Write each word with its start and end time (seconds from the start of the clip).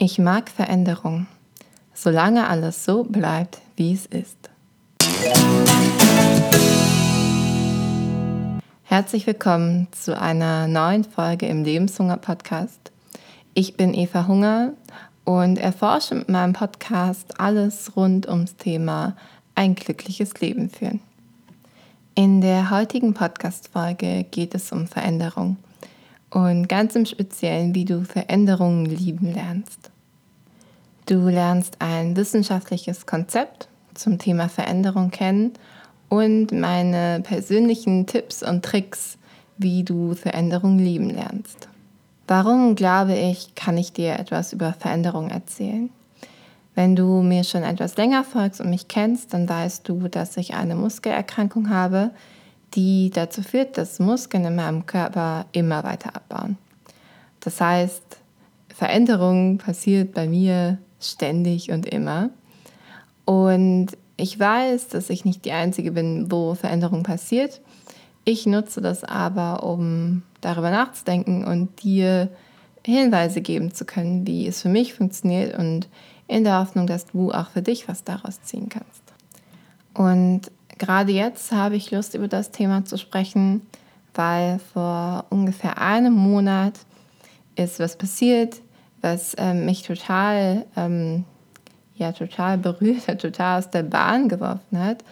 Ich 0.00 0.20
mag 0.20 0.48
Veränderung, 0.48 1.26
solange 1.92 2.46
alles 2.46 2.84
so 2.84 3.02
bleibt, 3.02 3.58
wie 3.74 3.92
es 3.92 4.06
ist. 4.06 4.36
Herzlich 8.84 9.26
willkommen 9.26 9.88
zu 9.90 10.16
einer 10.16 10.68
neuen 10.68 11.02
Folge 11.02 11.46
im 11.46 11.64
Lebenshunger-Podcast. 11.64 12.92
Ich 13.54 13.76
bin 13.76 13.92
Eva 13.92 14.28
Hunger 14.28 14.74
und 15.24 15.58
erforsche 15.58 16.14
mit 16.14 16.28
meinem 16.28 16.52
Podcast 16.52 17.40
alles 17.40 17.96
rund 17.96 18.28
ums 18.28 18.54
Thema 18.54 19.16
ein 19.56 19.74
glückliches 19.74 20.38
Leben 20.40 20.70
führen. 20.70 21.00
In 22.14 22.40
der 22.40 22.70
heutigen 22.70 23.14
Podcast-Folge 23.14 24.26
geht 24.30 24.54
es 24.54 24.70
um 24.70 24.86
Veränderung 24.86 25.56
und 26.38 26.68
ganz 26.68 26.94
im 26.94 27.04
Speziellen, 27.04 27.74
wie 27.74 27.84
du 27.84 28.04
Veränderungen 28.04 28.86
lieben 28.86 29.34
lernst. 29.34 29.90
Du 31.06 31.28
lernst 31.28 31.76
ein 31.80 32.16
wissenschaftliches 32.16 33.06
Konzept 33.06 33.68
zum 33.94 34.18
Thema 34.18 34.48
Veränderung 34.48 35.10
kennen 35.10 35.52
und 36.08 36.52
meine 36.52 37.20
persönlichen 37.22 38.06
Tipps 38.06 38.42
und 38.42 38.64
Tricks, 38.64 39.18
wie 39.56 39.82
du 39.82 40.14
Veränderung 40.14 40.78
lieben 40.78 41.10
lernst. 41.10 41.68
Warum 42.28 42.76
glaube 42.76 43.16
ich, 43.16 43.54
kann 43.56 43.76
ich 43.76 43.92
dir 43.92 44.18
etwas 44.18 44.52
über 44.52 44.72
Veränderung 44.74 45.30
erzählen? 45.30 45.90
Wenn 46.76 46.94
du 46.94 47.22
mir 47.22 47.42
schon 47.42 47.64
etwas 47.64 47.96
länger 47.96 48.22
folgst 48.22 48.60
und 48.60 48.70
mich 48.70 48.86
kennst, 48.86 49.34
dann 49.34 49.48
weißt 49.48 49.88
du, 49.88 50.06
dass 50.06 50.36
ich 50.36 50.54
eine 50.54 50.76
Muskelerkrankung 50.76 51.70
habe, 51.70 52.10
die 52.74 53.10
dazu 53.10 53.42
führt, 53.42 53.78
dass 53.78 53.98
Muskeln 53.98 54.44
in 54.44 54.56
meinem 54.56 54.86
Körper 54.86 55.46
immer 55.52 55.84
weiter 55.84 56.14
abbauen. 56.14 56.58
Das 57.40 57.60
heißt, 57.60 58.18
Veränderung 58.74 59.58
passiert 59.58 60.12
bei 60.12 60.28
mir 60.28 60.78
ständig 61.00 61.70
und 61.70 61.86
immer. 61.86 62.30
Und 63.24 63.88
ich 64.16 64.38
weiß, 64.38 64.88
dass 64.88 65.10
ich 65.10 65.24
nicht 65.24 65.44
die 65.44 65.52
Einzige 65.52 65.92
bin, 65.92 66.30
wo 66.30 66.54
Veränderung 66.54 67.02
passiert. 67.02 67.60
Ich 68.24 68.46
nutze 68.46 68.80
das 68.80 69.04
aber, 69.04 69.62
um 69.62 70.22
darüber 70.40 70.70
nachzudenken 70.70 71.44
und 71.44 71.82
dir 71.82 72.28
Hinweise 72.84 73.40
geben 73.40 73.72
zu 73.72 73.84
können, 73.84 74.26
wie 74.26 74.46
es 74.46 74.62
für 74.62 74.68
mich 74.68 74.94
funktioniert 74.94 75.58
und 75.58 75.88
in 76.26 76.44
der 76.44 76.58
Hoffnung, 76.58 76.86
dass 76.86 77.06
du 77.06 77.32
auch 77.32 77.48
für 77.50 77.62
dich 77.62 77.88
was 77.88 78.04
daraus 78.04 78.42
ziehen 78.42 78.68
kannst. 78.68 79.02
Und 79.94 80.50
gerade 80.78 81.12
jetzt 81.12 81.52
habe 81.52 81.76
ich 81.76 81.90
Lust, 81.90 82.14
über 82.14 82.28
das 82.28 82.50
Thema 82.50 82.84
zu 82.84 82.96
sprechen, 82.96 83.62
weil 84.14 84.58
vor 84.72 85.26
ungefähr 85.30 85.78
einem 85.78 86.14
Monat 86.14 86.74
ist 87.56 87.78
was 87.80 87.96
passiert, 87.96 88.60
was 89.00 89.34
ähm, 89.38 89.64
mich 89.64 89.82
total, 89.82 90.64
ähm, 90.76 91.24
ja, 91.94 92.12
total 92.12 92.58
berührt 92.58 93.08
hat, 93.08 93.20
total 93.20 93.58
aus 93.58 93.70
der 93.70 93.82
Bahn 93.82 94.28
geworfen 94.28 94.78
hat. 94.78 95.04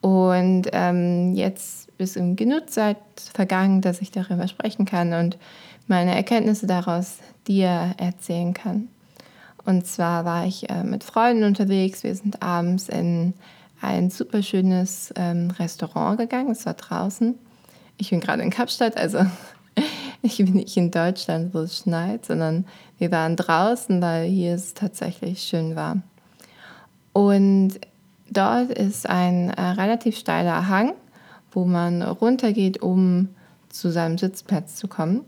Und 0.00 0.68
ähm, 0.72 1.34
jetzt 1.34 1.88
ist 1.98 2.14
genug 2.14 2.68
Zeit 2.70 2.98
vergangen, 3.32 3.80
dass 3.80 4.02
ich 4.02 4.10
darüber 4.10 4.46
sprechen 4.48 4.84
kann 4.84 5.14
und 5.14 5.38
meine 5.86 6.14
Erkenntnisse 6.14 6.66
daraus 6.66 7.18
dir 7.46 7.94
erzählen 7.96 8.52
kann. 8.52 8.88
Und 9.64 9.86
zwar 9.86 10.24
war 10.24 10.46
ich 10.46 10.68
äh, 10.68 10.84
mit 10.84 11.04
Freunden 11.04 11.44
unterwegs. 11.44 12.02
Wir 12.02 12.14
sind 12.14 12.42
abends 12.42 12.88
in 12.88 13.34
ein 13.84 14.10
super 14.10 14.42
schönes 14.42 15.12
ähm, 15.16 15.50
Restaurant 15.50 16.18
gegangen. 16.18 16.50
Es 16.50 16.66
war 16.66 16.74
draußen. 16.74 17.38
Ich 17.96 18.10
bin 18.10 18.20
gerade 18.20 18.42
in 18.42 18.50
Kapstadt, 18.50 18.96
also 18.96 19.18
ich 20.22 20.38
bin 20.38 20.54
nicht 20.54 20.76
in 20.76 20.90
Deutschland, 20.90 21.54
wo 21.54 21.60
es 21.60 21.78
schneit, 21.78 22.26
sondern 22.26 22.66
wir 22.98 23.10
waren 23.10 23.36
draußen, 23.36 24.00
weil 24.02 24.28
hier 24.28 24.54
es 24.54 24.74
tatsächlich 24.74 25.42
schön 25.42 25.76
war. 25.76 25.98
Und 27.12 27.74
dort 28.30 28.70
ist 28.70 29.08
ein 29.08 29.50
äh, 29.50 29.62
relativ 29.62 30.16
steiler 30.16 30.68
Hang, 30.68 30.94
wo 31.52 31.64
man 31.64 32.02
runtergeht, 32.02 32.82
um 32.82 33.28
zu 33.68 33.90
seinem 33.90 34.18
Sitzplatz 34.18 34.76
zu 34.76 34.88
kommen. 34.88 35.20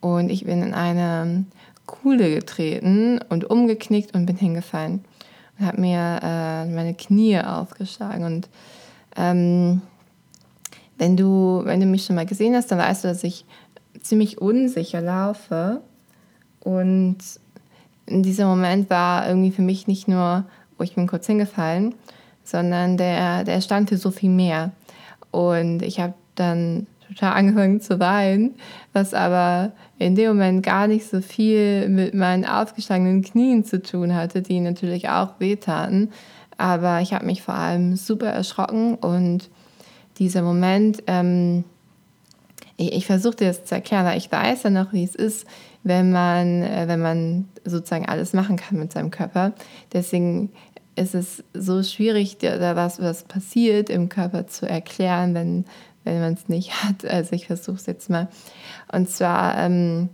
Und 0.00 0.30
ich 0.30 0.44
bin 0.44 0.62
in 0.62 0.74
eine 0.74 1.44
Kuhle 1.86 2.34
getreten 2.34 3.20
und 3.28 3.48
umgeknickt 3.48 4.14
und 4.14 4.26
bin 4.26 4.36
hingefallen 4.36 5.04
und 5.58 5.66
habe 5.66 5.80
mir 5.80 6.20
äh, 6.22 6.64
meine 6.66 6.94
Knie 6.94 7.38
aufgeschlagen. 7.40 8.24
Und 8.24 8.48
ähm, 9.16 9.82
wenn, 10.98 11.16
du, 11.16 11.62
wenn 11.64 11.80
du 11.80 11.86
mich 11.86 12.04
schon 12.04 12.16
mal 12.16 12.26
gesehen 12.26 12.54
hast, 12.54 12.70
dann 12.70 12.78
weißt 12.78 13.04
du, 13.04 13.08
dass 13.08 13.24
ich 13.24 13.44
ziemlich 14.00 14.40
unsicher 14.40 15.00
laufe. 15.00 15.80
Und 16.60 17.18
in 18.06 18.22
diesem 18.22 18.48
Moment 18.48 18.90
war 18.90 19.28
irgendwie 19.28 19.50
für 19.50 19.62
mich 19.62 19.86
nicht 19.86 20.08
nur, 20.08 20.44
oh, 20.78 20.82
ich 20.82 20.94
bin 20.94 21.06
kurz 21.06 21.26
hingefallen, 21.26 21.94
sondern 22.44 22.96
der, 22.96 23.44
der 23.44 23.60
stand 23.60 23.88
für 23.88 23.96
so 23.96 24.10
viel 24.10 24.30
mehr. 24.30 24.72
Und 25.30 25.82
ich 25.82 26.00
habe 26.00 26.14
dann 26.34 26.86
total 27.08 27.32
angefangen 27.32 27.80
zu 27.80 27.98
weinen, 28.00 28.54
was 28.92 29.14
aber 29.14 29.72
in 29.98 30.14
dem 30.14 30.28
Moment 30.28 30.64
gar 30.64 30.86
nicht 30.86 31.08
so 31.08 31.20
viel 31.20 31.88
mit 31.88 32.14
meinen 32.14 32.44
aufgeschlagenen 32.44 33.22
Knien 33.22 33.64
zu 33.64 33.82
tun 33.82 34.14
hatte, 34.14 34.42
die 34.42 34.60
natürlich 34.60 35.08
auch 35.08 35.38
wehtaten. 35.38 36.10
Aber 36.58 37.00
ich 37.00 37.12
habe 37.12 37.26
mich 37.26 37.42
vor 37.42 37.54
allem 37.54 37.96
super 37.96 38.28
erschrocken 38.28 38.94
und 38.94 39.50
dieser 40.18 40.42
Moment, 40.42 41.02
ähm, 41.06 41.64
ich, 42.76 42.92
ich 42.92 43.06
versuche 43.06 43.36
dir 43.36 43.48
das 43.48 43.64
zu 43.64 43.74
erklären, 43.74 44.06
weil 44.06 44.18
ich 44.18 44.30
weiß 44.32 44.64
ja 44.64 44.70
noch, 44.70 44.92
wie 44.92 45.04
es 45.04 45.14
ist, 45.14 45.46
wenn 45.82 46.10
man, 46.10 46.62
äh, 46.62 46.84
wenn 46.88 47.00
man 47.00 47.48
sozusagen 47.64 48.06
alles 48.06 48.32
machen 48.32 48.56
kann 48.56 48.78
mit 48.78 48.92
seinem 48.92 49.10
Körper. 49.10 49.52
Deswegen 49.92 50.50
ist 50.96 51.14
es 51.14 51.44
so 51.52 51.82
schwierig, 51.82 52.38
da 52.38 52.74
was, 52.74 53.00
was 53.00 53.24
passiert 53.24 53.90
im 53.90 54.08
Körper 54.08 54.46
zu 54.46 54.66
erklären, 54.66 55.34
wenn, 55.34 55.64
wenn 56.06 56.20
man 56.20 56.34
es 56.34 56.48
nicht 56.48 56.72
hat. 56.84 57.04
Also 57.04 57.34
ich 57.34 57.46
versuche 57.46 57.76
es 57.76 57.86
jetzt 57.86 58.08
mal. 58.08 58.28
Und 58.90 59.08
zwar 59.10 59.58
ähm, 59.58 60.08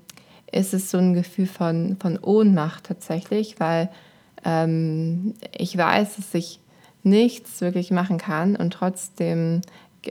ist 0.50 0.74
es 0.74 0.90
so 0.90 0.98
ein 0.98 1.14
Gefühl 1.14 1.46
von, 1.46 1.96
von 2.00 2.18
Ohnmacht 2.18 2.84
tatsächlich, 2.84 3.60
weil 3.60 3.88
ähm, 4.44 5.34
ich 5.56 5.76
weiß, 5.76 6.16
dass 6.16 6.34
ich 6.34 6.60
nichts 7.04 7.60
wirklich 7.60 7.90
machen 7.90 8.18
kann 8.18 8.56
und 8.56 8.72
trotzdem 8.72 9.62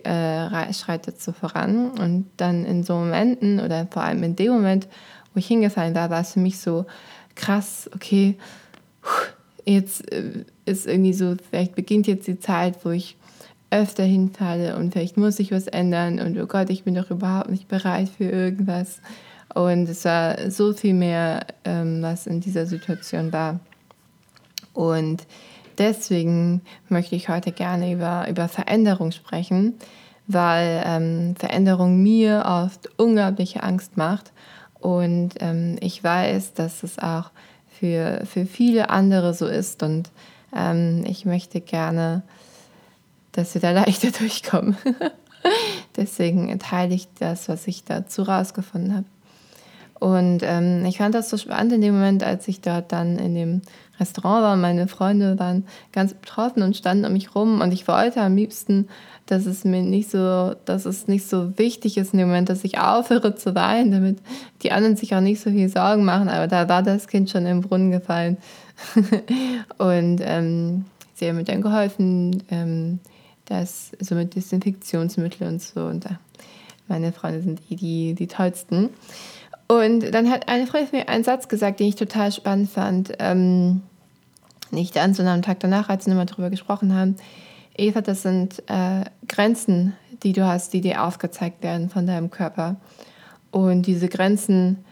äh, 0.03 0.73
schreitet 0.73 1.21
so 1.21 1.31
voran. 1.31 1.91
Und 1.91 2.29
dann 2.37 2.65
in 2.65 2.83
so 2.83 2.95
Momenten 2.95 3.59
oder 3.59 3.87
vor 3.89 4.03
allem 4.03 4.23
in 4.23 4.35
dem 4.35 4.53
Moment, 4.53 4.87
wo 5.33 5.39
ich 5.39 5.47
hingefallen 5.47 5.95
war, 5.95 6.09
war 6.09 6.21
es 6.21 6.33
für 6.33 6.39
mich 6.39 6.59
so 6.59 6.85
krass, 7.35 7.89
okay, 7.95 8.37
jetzt 9.65 10.11
äh, 10.11 10.45
ist 10.65 10.87
irgendwie 10.87 11.13
so, 11.13 11.35
vielleicht 11.49 11.75
beginnt 11.75 12.07
jetzt 12.07 12.27
die 12.27 12.39
Zeit, 12.39 12.83
wo 12.85 12.89
ich 12.89 13.17
öfter 13.71 14.03
hinfalle 14.03 14.75
und 14.75 14.91
vielleicht 14.91 15.17
muss 15.17 15.39
ich 15.39 15.51
was 15.51 15.67
ändern 15.67 16.19
und 16.19 16.37
oh 16.37 16.45
Gott, 16.45 16.69
ich 16.69 16.83
bin 16.83 16.93
doch 16.93 17.09
überhaupt 17.09 17.49
nicht 17.49 17.67
bereit 17.67 18.09
für 18.09 18.25
irgendwas. 18.25 19.01
Und 19.53 19.89
es 19.89 20.05
war 20.05 20.49
so 20.49 20.73
viel 20.73 20.93
mehr, 20.93 21.45
ähm, 21.65 22.01
was 22.01 22.27
in 22.27 22.39
dieser 22.39 22.65
Situation 22.65 23.33
war. 23.33 23.59
Und 24.73 25.25
deswegen 25.77 26.61
möchte 26.87 27.15
ich 27.15 27.27
heute 27.27 27.51
gerne 27.51 27.91
über, 27.91 28.27
über 28.29 28.47
Veränderung 28.47 29.11
sprechen, 29.11 29.75
weil 30.27 30.83
ähm, 30.85 31.35
Veränderung 31.37 32.01
mir 32.01 32.43
oft 32.45 32.89
unglaubliche 32.97 33.63
Angst 33.63 33.97
macht. 33.97 34.31
Und 34.79 35.31
ähm, 35.39 35.77
ich 35.81 36.03
weiß, 36.03 36.53
dass 36.53 36.83
es 36.83 36.97
auch 36.97 37.31
für, 37.67 38.21
für 38.25 38.45
viele 38.45 38.89
andere 38.89 39.33
so 39.33 39.47
ist. 39.47 39.83
Und 39.83 40.11
ähm, 40.55 41.03
ich 41.05 41.25
möchte 41.25 41.59
gerne 41.59 42.23
dass 43.31 43.53
wir 43.53 43.61
da 43.61 43.71
leichter 43.71 44.11
durchkommen. 44.17 44.75
Deswegen 45.95 46.57
teile 46.59 46.93
ich 46.93 47.07
das, 47.19 47.49
was 47.49 47.67
ich 47.67 47.83
dazu 47.83 48.23
rausgefunden 48.23 48.95
habe. 48.95 49.05
Und 49.99 50.41
ähm, 50.41 50.83
ich 50.85 50.97
fand 50.97 51.13
das 51.13 51.29
so 51.29 51.37
spannend 51.37 51.73
in 51.73 51.81
dem 51.81 51.93
Moment, 51.93 52.23
als 52.23 52.47
ich 52.47 52.61
dort 52.61 52.91
dann 52.91 53.19
in 53.19 53.35
dem 53.35 53.61
Restaurant 53.99 54.41
war. 54.41 54.55
Meine 54.55 54.87
Freunde 54.87 55.37
waren 55.37 55.65
ganz 55.91 56.15
betroffen 56.15 56.63
und 56.63 56.75
standen 56.75 57.05
um 57.05 57.13
mich 57.13 57.35
rum. 57.35 57.61
Und 57.61 57.71
ich 57.71 57.87
wollte 57.87 58.19
am 58.21 58.35
liebsten, 58.35 58.87
dass 59.27 59.45
es 59.45 59.63
mir 59.63 59.83
nicht 59.83 60.09
so, 60.09 60.55
dass 60.65 60.85
es 60.85 61.07
nicht 61.07 61.29
so 61.29 61.55
wichtig 61.59 61.97
ist 61.97 62.13
in 62.13 62.19
dem 62.19 62.29
Moment, 62.29 62.49
dass 62.49 62.63
ich 62.63 62.79
aufhöre 62.79 63.35
zu 63.35 63.53
weinen, 63.53 63.91
damit 63.91 64.17
die 64.63 64.71
anderen 64.71 64.95
sich 64.95 65.13
auch 65.13 65.21
nicht 65.21 65.39
so 65.39 65.51
viel 65.51 65.69
Sorgen 65.69 66.03
machen. 66.03 66.29
Aber 66.29 66.47
da 66.47 66.67
war 66.67 66.81
das 66.81 67.07
Kind 67.07 67.29
schon 67.29 67.45
im 67.45 67.61
Brunnen 67.61 67.91
gefallen. 67.91 68.37
und 69.77 70.19
ähm, 70.23 70.85
sie 71.13 71.29
haben 71.29 71.35
mir 71.35 71.43
dann 71.43 71.61
geholfen, 71.61 72.41
ähm, 72.49 72.99
das 73.51 73.91
so 73.99 74.15
mit 74.15 74.35
Desinfektionsmittel 74.35 75.47
und 75.47 75.61
so. 75.61 75.81
Und 75.81 76.05
meine 76.87 77.11
Freunde 77.11 77.41
sind 77.41 77.61
eh 77.69 77.75
die, 77.75 78.13
die 78.15 78.27
tollsten. 78.27 78.89
Und 79.67 80.13
dann 80.13 80.29
hat 80.29 80.49
eine 80.49 80.67
Freundin 80.67 80.99
mir 80.99 81.09
einen 81.09 81.23
Satz 81.23 81.47
gesagt, 81.47 81.79
den 81.79 81.87
ich 81.87 81.95
total 81.95 82.31
spannend 82.31 82.69
fand. 82.69 83.13
Ähm, 83.19 83.81
nicht 84.71 84.95
dann, 84.95 85.13
sondern 85.13 85.35
am 85.35 85.41
Tag 85.41 85.59
danach, 85.59 85.89
als 85.89 86.05
wir 86.05 86.13
nochmal 86.13 86.25
darüber 86.25 86.49
gesprochen 86.49 86.95
haben. 86.95 87.15
Eva, 87.77 88.01
das 88.01 88.21
sind 88.21 88.63
äh, 88.67 89.05
Grenzen, 89.27 89.93
die 90.23 90.33
du 90.33 90.45
hast, 90.45 90.73
die 90.73 90.81
dir 90.81 91.03
aufgezeigt 91.03 91.63
werden 91.63 91.89
von 91.89 92.05
deinem 92.05 92.29
Körper. 92.29 92.77
Und 93.51 93.85
diese 93.87 94.07
Grenzen 94.07 94.83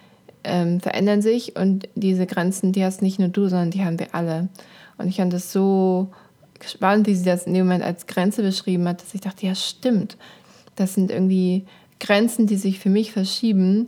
ähm, 0.44 0.80
verändern 0.80 1.22
sich 1.22 1.56
und 1.56 1.88
diese 1.96 2.26
Grenzen, 2.26 2.72
die 2.72 2.84
hast 2.84 3.02
nicht 3.02 3.20
nur 3.20 3.30
du, 3.30 3.48
sondern 3.48 3.72
die 3.72 3.84
haben 3.84 4.00
wir 4.00 4.16
alle. 4.16 4.50
Und 4.98 5.08
ich 5.08 5.18
fand 5.18 5.34
das 5.34 5.52
so 5.52 6.12
spannend, 6.66 7.08
wie 7.08 7.16
sie 7.16 7.26
das 7.26 7.46
in 7.46 7.54
dem 7.54 7.66
Moment 7.66 7.84
als 7.84 8.08
Grenze 8.08 8.42
beschrieben 8.42 8.88
hat, 8.88 9.02
dass 9.02 9.14
ich 9.14 9.22
dachte, 9.22 9.46
ja 9.46 9.56
stimmt, 9.56 10.18
das 10.76 10.94
sind 10.94 11.12
irgendwie 11.12 11.66
Grenzen, 12.00 12.48
die 12.48 12.56
sich 12.56 12.80
für 12.80 12.90
mich 12.90 13.12
verschieben 13.12 13.88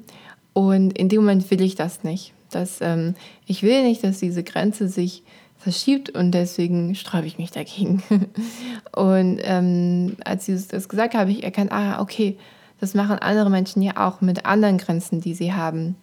und 0.54 0.98
in 0.98 1.10
dem 1.10 1.22
Moment 1.22 1.50
will 1.50 1.62
ich 1.62 1.76
das 1.76 2.04
nicht. 2.04 2.34
Das, 2.50 2.80
ähm, 2.82 3.16
ich 3.46 3.64
will 3.64 3.84
nicht, 3.84 4.04
dass 4.04 4.20
diese 4.20 4.44
Grenze 4.44 4.90
sich 4.90 5.24
verschiebt 5.58 6.10
und 6.10 6.32
deswegen 6.32 6.96
sträube 6.96 7.28
ich 7.28 7.38
mich 7.38 7.52
dagegen. 7.52 8.04
und 8.96 9.40
ähm, 9.44 10.18
als 10.26 10.46
sie 10.46 10.54
das 10.54 10.90
gesagt 10.90 11.14
hat, 11.14 11.22
habe 11.22 11.32
ich 11.32 11.44
erkannt, 11.44 11.72
ah, 11.72 12.02
okay, 12.02 12.38
das 12.80 12.96
machen 12.96 13.20
andere 13.20 13.50
Menschen 13.50 13.82
ja 13.82 14.08
auch 14.08 14.22
mit 14.22 14.46
anderen 14.46 14.78
Grenzen, 14.78 15.22
die 15.22 15.36
sie 15.36 15.54
haben. 15.54 15.96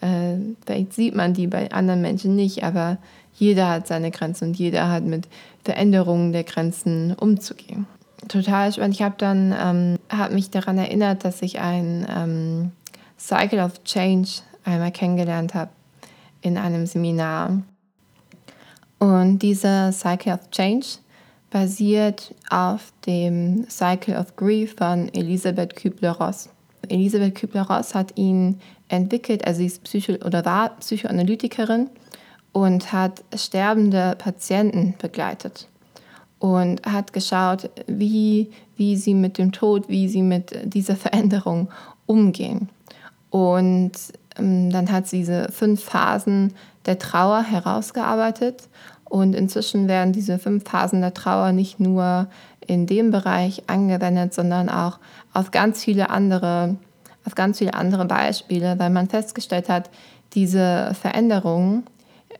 Äh, 0.00 0.36
vielleicht 0.64 0.94
sieht 0.94 1.14
man 1.14 1.34
die 1.34 1.48
bei 1.48 1.70
anderen 1.72 2.00
Menschen 2.00 2.36
nicht, 2.36 2.62
aber 2.62 2.98
jeder 3.34 3.68
hat 3.68 3.86
seine 3.86 4.10
Grenzen 4.10 4.48
und 4.48 4.58
jeder 4.58 4.90
hat 4.90 5.04
mit 5.04 5.28
Veränderungen 5.64 6.32
der 6.32 6.44
Grenzen 6.44 7.14
umzugehen. 7.14 7.86
Total 8.28 8.72
spannend. 8.72 8.94
Ich 8.94 9.02
habe 9.02 9.16
dann 9.18 9.54
ähm, 9.58 9.98
hab 10.08 10.32
mich 10.32 10.50
daran 10.50 10.78
erinnert, 10.78 11.24
dass 11.24 11.42
ich 11.42 11.58
ein 11.58 12.06
ähm, 12.08 12.72
Cycle 13.18 13.60
of 13.60 13.82
Change 13.84 14.28
einmal 14.64 14.92
kennengelernt 14.92 15.54
habe 15.54 15.70
in 16.40 16.56
einem 16.56 16.86
Seminar. 16.86 17.62
Und 18.98 19.40
dieser 19.40 19.90
Cycle 19.92 20.34
of 20.34 20.50
Change 20.50 20.86
basiert 21.50 22.34
auf 22.50 22.92
dem 23.06 23.66
Cycle 23.68 24.16
of 24.16 24.36
Grief 24.36 24.76
von 24.76 25.12
Elisabeth 25.12 25.74
Kübler-Ross. 25.74 26.48
Elisabeth 26.88 27.34
Kübler-Ross 27.34 27.94
hat 27.94 28.16
ihn 28.16 28.60
entwickelt, 28.88 29.46
also 29.46 29.58
sie 29.58 29.66
ist 29.66 29.82
Psycho 29.84 30.12
oder 30.24 30.44
war 30.44 30.76
Psychoanalytikerin 30.78 31.90
und 32.52 32.92
hat 32.92 33.24
sterbende 33.34 34.14
Patienten 34.18 34.94
begleitet 35.00 35.68
und 36.38 36.84
hat 36.84 37.12
geschaut, 37.12 37.70
wie, 37.86 38.50
wie 38.76 38.96
sie 38.96 39.14
mit 39.14 39.38
dem 39.38 39.52
Tod, 39.52 39.88
wie 39.88 40.08
sie 40.08 40.22
mit 40.22 40.52
dieser 40.64 40.96
Veränderung 40.96 41.70
umgehen. 42.06 42.68
Und 43.30 43.92
ähm, 44.38 44.70
dann 44.70 44.90
hat 44.90 45.06
sie 45.06 45.18
diese 45.18 45.50
fünf 45.50 45.82
Phasen 45.82 46.52
der 46.86 46.98
Trauer 46.98 47.42
herausgearbeitet. 47.42 48.68
Und 49.04 49.34
inzwischen 49.34 49.88
werden 49.88 50.12
diese 50.12 50.38
fünf 50.38 50.64
Phasen 50.64 51.00
der 51.00 51.14
Trauer 51.14 51.52
nicht 51.52 51.80
nur 51.80 52.28
in 52.66 52.86
dem 52.86 53.10
Bereich 53.10 53.62
angewendet, 53.68 54.34
sondern 54.34 54.68
auch 54.68 54.98
auf 55.32 55.50
ganz 55.50 55.82
viele 55.84 56.10
andere, 56.10 56.76
auf 57.24 57.34
ganz 57.34 57.58
viele 57.58 57.74
andere 57.74 58.06
Beispiele, 58.06 58.78
weil 58.78 58.90
man 58.90 59.08
festgestellt 59.08 59.68
hat, 59.68 59.90
diese 60.34 60.92
Veränderungen, 61.00 61.84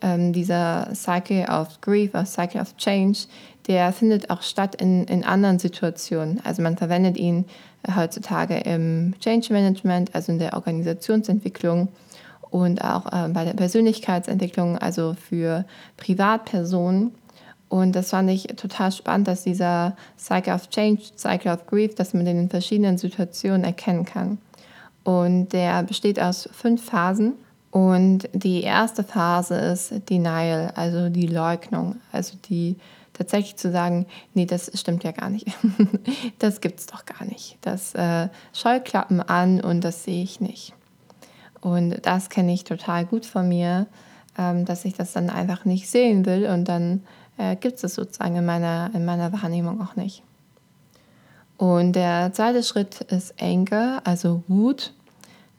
ähm, 0.00 0.32
dieser 0.32 0.88
Cycle 0.94 1.46
of 1.48 1.80
Grief, 1.80 2.14
of 2.14 2.26
Cycle 2.26 2.60
of 2.60 2.76
Change, 2.76 3.20
der 3.66 3.92
findet 3.92 4.30
auch 4.30 4.42
statt 4.42 4.74
in, 4.74 5.04
in 5.04 5.24
anderen 5.24 5.58
Situationen. 5.58 6.40
Also 6.44 6.62
man 6.62 6.76
verwendet 6.76 7.16
ihn 7.16 7.44
heutzutage 7.94 8.58
im 8.58 9.14
Change 9.20 9.52
Management, 9.52 10.14
also 10.14 10.32
in 10.32 10.38
der 10.38 10.54
Organisationsentwicklung 10.54 11.88
und 12.50 12.84
auch 12.84 13.06
äh, 13.06 13.28
bei 13.28 13.44
der 13.44 13.54
Persönlichkeitsentwicklung, 13.54 14.78
also 14.78 15.14
für 15.14 15.64
Privatpersonen. 15.96 17.12
Und 17.68 17.96
das 17.96 18.10
fand 18.10 18.28
ich 18.30 18.42
total 18.56 18.92
spannend, 18.92 19.28
dass 19.28 19.44
dieser 19.44 19.96
Cycle 20.18 20.54
of 20.54 20.68
Change, 20.68 21.02
Cycle 21.16 21.52
of 21.52 21.66
Grief, 21.66 21.94
dass 21.94 22.12
man 22.12 22.26
den 22.26 22.38
in 22.38 22.50
verschiedenen 22.50 22.98
Situationen 22.98 23.64
erkennen 23.64 24.04
kann. 24.04 24.38
Und 25.04 25.54
der 25.54 25.82
besteht 25.82 26.20
aus 26.20 26.48
fünf 26.52 26.84
Phasen. 26.84 27.32
Und 27.72 28.28
die 28.34 28.62
erste 28.62 29.02
Phase 29.02 29.54
ist 29.54 30.10
Denial, 30.10 30.72
also 30.76 31.08
die 31.08 31.26
Leugnung, 31.26 31.96
also 32.12 32.36
die 32.44 32.76
tatsächlich 33.14 33.56
zu 33.56 33.72
sagen, 33.72 34.06
nee, 34.34 34.44
das 34.44 34.70
stimmt 34.78 35.04
ja 35.04 35.12
gar 35.12 35.30
nicht. 35.30 35.46
das 36.38 36.60
gibt 36.60 36.80
es 36.80 36.86
doch 36.86 37.06
gar 37.06 37.24
nicht. 37.24 37.56
Das 37.62 37.94
äh, 37.94 38.28
Scheuklappen 38.52 39.22
an 39.22 39.62
und 39.62 39.82
das 39.82 40.04
sehe 40.04 40.22
ich 40.22 40.38
nicht. 40.38 40.74
Und 41.62 42.04
das 42.04 42.28
kenne 42.28 42.52
ich 42.52 42.64
total 42.64 43.06
gut 43.06 43.24
von 43.24 43.48
mir, 43.48 43.86
ähm, 44.36 44.66
dass 44.66 44.84
ich 44.84 44.92
das 44.92 45.14
dann 45.14 45.30
einfach 45.30 45.64
nicht 45.64 45.88
sehen 45.88 46.26
will 46.26 46.46
und 46.46 46.66
dann 46.66 47.02
äh, 47.38 47.56
gibt 47.56 47.82
es 47.82 47.94
sozusagen 47.94 48.36
in 48.36 48.44
meiner, 48.44 48.90
in 48.92 49.06
meiner 49.06 49.32
Wahrnehmung 49.32 49.80
auch 49.80 49.96
nicht. 49.96 50.22
Und 51.56 51.94
der 51.94 52.34
zweite 52.34 52.62
Schritt 52.62 53.00
ist 53.00 53.40
Anger, 53.40 54.02
also 54.04 54.42
Wut. 54.46 54.92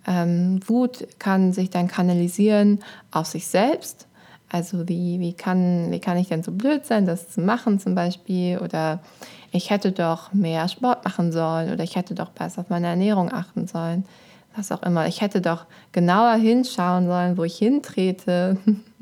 Ähm, 0.05 0.59
Wut 0.67 1.07
kann 1.19 1.53
sich 1.53 1.69
dann 1.69 1.87
kanalisieren 1.87 2.79
auf 3.11 3.27
sich 3.27 3.47
selbst 3.47 4.07
also 4.53 4.87
wie, 4.87 5.19
wie, 5.19 5.33
kann, 5.33 5.89
wie 5.89 5.99
kann 5.99 6.15
ich 6.15 6.27
denn 6.27 6.43
so 6.43 6.51
blöd 6.51 6.85
sein, 6.85 7.07
das 7.07 7.27
zu 7.27 7.41
machen 7.41 7.79
zum 7.79 7.95
Beispiel? 7.95 8.59
Oder 8.59 8.99
ich 9.51 9.71
hätte 9.71 9.91
doch 9.91 10.31
mehr 10.31 10.67
Sport 10.67 11.03
machen 11.03 11.31
sollen 11.31 11.73
oder 11.73 11.83
ich 11.83 11.95
hätte 11.95 12.13
doch 12.13 12.29
besser 12.29 12.61
auf 12.61 12.69
meine 12.69 12.85
Ernährung 12.85 13.33
achten 13.33 13.65
sollen. 13.65 14.05
Was 14.55 14.71
auch 14.71 14.83
immer. 14.83 15.07
Ich 15.07 15.21
hätte 15.21 15.41
doch 15.41 15.65
genauer 15.91 16.35
hinschauen 16.35 17.07
sollen, 17.07 17.35
wo 17.35 17.43
ich 17.43 17.57
hintrete. 17.57 18.57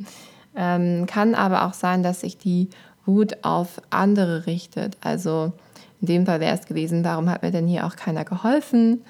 ähm, 0.56 1.06
kann 1.06 1.36
aber 1.36 1.66
auch 1.66 1.74
sein, 1.74 2.02
dass 2.02 2.22
sich 2.22 2.38
die 2.38 2.70
Wut 3.06 3.44
auf 3.44 3.82
andere 3.90 4.46
richtet. 4.46 4.96
Also 5.02 5.52
in 6.00 6.08
dem 6.08 6.26
Fall 6.26 6.40
wäre 6.40 6.58
es 6.58 6.66
gewesen, 6.66 7.04
warum 7.04 7.30
hat 7.30 7.44
mir 7.44 7.52
denn 7.52 7.68
hier 7.68 7.86
auch 7.86 7.98
keiner 7.98 8.24
geholfen? 8.24 9.02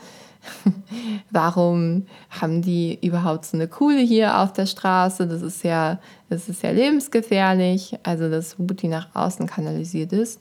Warum 1.31 2.05
haben 2.29 2.61
die 2.61 2.97
überhaupt 3.01 3.45
so 3.45 3.57
eine 3.57 3.67
Kuhle 3.67 3.99
hier 3.99 4.39
auf 4.39 4.53
der 4.53 4.65
Straße? 4.65 5.27
Das 5.27 5.41
ist 5.41 5.63
ja, 5.63 5.99
das 6.29 6.49
ist 6.49 6.63
ja 6.63 6.71
lebensgefährlich, 6.71 7.97
also 8.03 8.29
dass 8.29 8.59
Wut, 8.59 8.81
die 8.81 8.87
nach 8.87 9.09
außen 9.13 9.47
kanalisiert 9.47 10.13
ist. 10.13 10.39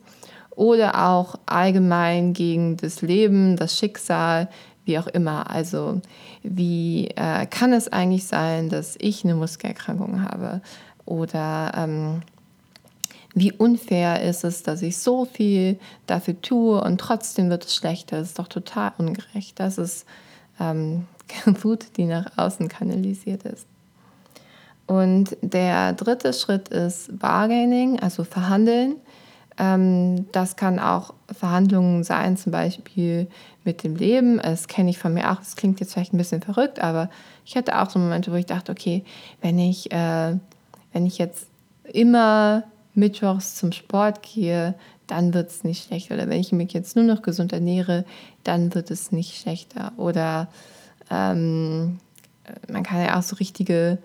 Oder 0.50 1.08
auch 1.08 1.36
allgemein 1.46 2.32
gegen 2.32 2.76
das 2.76 3.02
Leben, 3.02 3.56
das 3.56 3.78
Schicksal, 3.78 4.48
wie 4.84 4.98
auch 4.98 5.06
immer. 5.06 5.50
Also 5.50 6.00
wie 6.42 7.08
äh, 7.16 7.46
kann 7.46 7.72
es 7.72 7.88
eigentlich 7.88 8.26
sein, 8.26 8.68
dass 8.68 8.96
ich 8.98 9.24
eine 9.24 9.34
Muskelerkrankung 9.34 10.24
habe? 10.24 10.60
Oder 11.04 11.72
ähm, 11.76 12.20
wie 13.34 13.52
unfair 13.52 14.22
ist 14.22 14.44
es, 14.44 14.62
dass 14.62 14.82
ich 14.82 14.98
so 14.98 15.24
viel 15.24 15.78
dafür 16.06 16.40
tue 16.40 16.80
und 16.80 16.98
trotzdem 16.98 17.50
wird 17.50 17.64
es 17.64 17.74
schlechter. 17.74 18.18
Das 18.18 18.28
ist 18.28 18.38
doch 18.38 18.48
total 18.48 18.92
ungerecht. 18.98 19.58
Das 19.60 19.78
ist 19.78 20.04
ähm, 20.58 21.06
Wut, 21.62 21.96
die 21.96 22.06
nach 22.06 22.26
außen 22.36 22.68
kanalisiert 22.68 23.44
ist. 23.44 23.66
Und 24.86 25.36
der 25.40 25.92
dritte 25.92 26.32
Schritt 26.32 26.68
ist 26.68 27.16
Bargaining, 27.16 28.00
also 28.00 28.24
Verhandeln. 28.24 28.96
Ähm, 29.56 30.26
das 30.32 30.56
kann 30.56 30.80
auch 30.80 31.14
Verhandlungen 31.30 32.02
sein, 32.02 32.36
zum 32.36 32.50
Beispiel 32.50 33.28
mit 33.62 33.84
dem 33.84 33.94
Leben. 33.94 34.38
Das 34.38 34.66
kenne 34.66 34.90
ich 34.90 34.98
von 34.98 35.14
mir 35.14 35.30
auch. 35.30 35.36
Das 35.36 35.54
klingt 35.54 35.78
jetzt 35.78 35.92
vielleicht 35.92 36.12
ein 36.12 36.18
bisschen 36.18 36.42
verrückt, 36.42 36.80
aber 36.80 37.08
ich 37.44 37.56
hatte 37.56 37.80
auch 37.80 37.88
so 37.88 38.00
Momente, 38.00 38.32
wo 38.32 38.36
ich 38.36 38.46
dachte, 38.46 38.72
okay, 38.72 39.04
wenn 39.40 39.60
ich, 39.60 39.92
äh, 39.92 40.36
wenn 40.92 41.06
ich 41.06 41.18
jetzt 41.18 41.46
immer 41.84 42.64
mittwochs 42.94 43.56
zum 43.56 43.72
Sport 43.72 44.22
gehe, 44.22 44.74
dann 45.06 45.34
wird 45.34 45.50
es 45.50 45.64
nicht 45.64 45.86
schlechter. 45.86 46.14
Oder 46.14 46.28
wenn 46.28 46.40
ich 46.40 46.52
mich 46.52 46.72
jetzt 46.72 46.96
nur 46.96 47.04
noch 47.04 47.22
gesund 47.22 47.52
ernähre, 47.52 48.04
dann 48.44 48.74
wird 48.74 48.90
es 48.90 49.12
nicht 49.12 49.40
schlechter. 49.40 49.92
Oder 49.96 50.48
ähm, 51.10 51.98
man 52.70 52.82
kann 52.82 53.04
ja 53.04 53.18
auch 53.18 53.22
so 53.22 53.36
richtige 53.36 53.98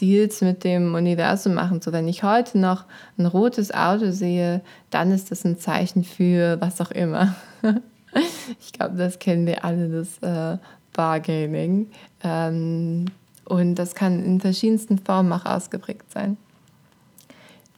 Deals 0.00 0.40
mit 0.40 0.64
dem 0.64 0.94
Universum 0.94 1.54
machen. 1.54 1.80
So, 1.80 1.92
wenn 1.92 2.08
ich 2.08 2.22
heute 2.22 2.58
noch 2.58 2.84
ein 3.18 3.26
rotes 3.26 3.72
Auto 3.72 4.10
sehe, 4.10 4.62
dann 4.90 5.10
ist 5.10 5.30
das 5.30 5.44
ein 5.44 5.58
Zeichen 5.58 6.04
für 6.04 6.60
was 6.60 6.80
auch 6.80 6.90
immer. 6.90 7.34
ich 8.60 8.72
glaube, 8.72 8.96
das 8.96 9.18
kennen 9.18 9.46
wir 9.46 9.64
alle, 9.64 9.88
das 9.88 10.18
äh, 10.18 10.58
Bargaining. 10.92 11.90
Ähm, 12.22 13.06
und 13.44 13.74
das 13.74 13.94
kann 13.94 14.24
in 14.24 14.40
verschiedensten 14.40 14.98
Formen 14.98 15.32
auch 15.32 15.44
ausgeprägt 15.44 16.10
sein. 16.12 16.36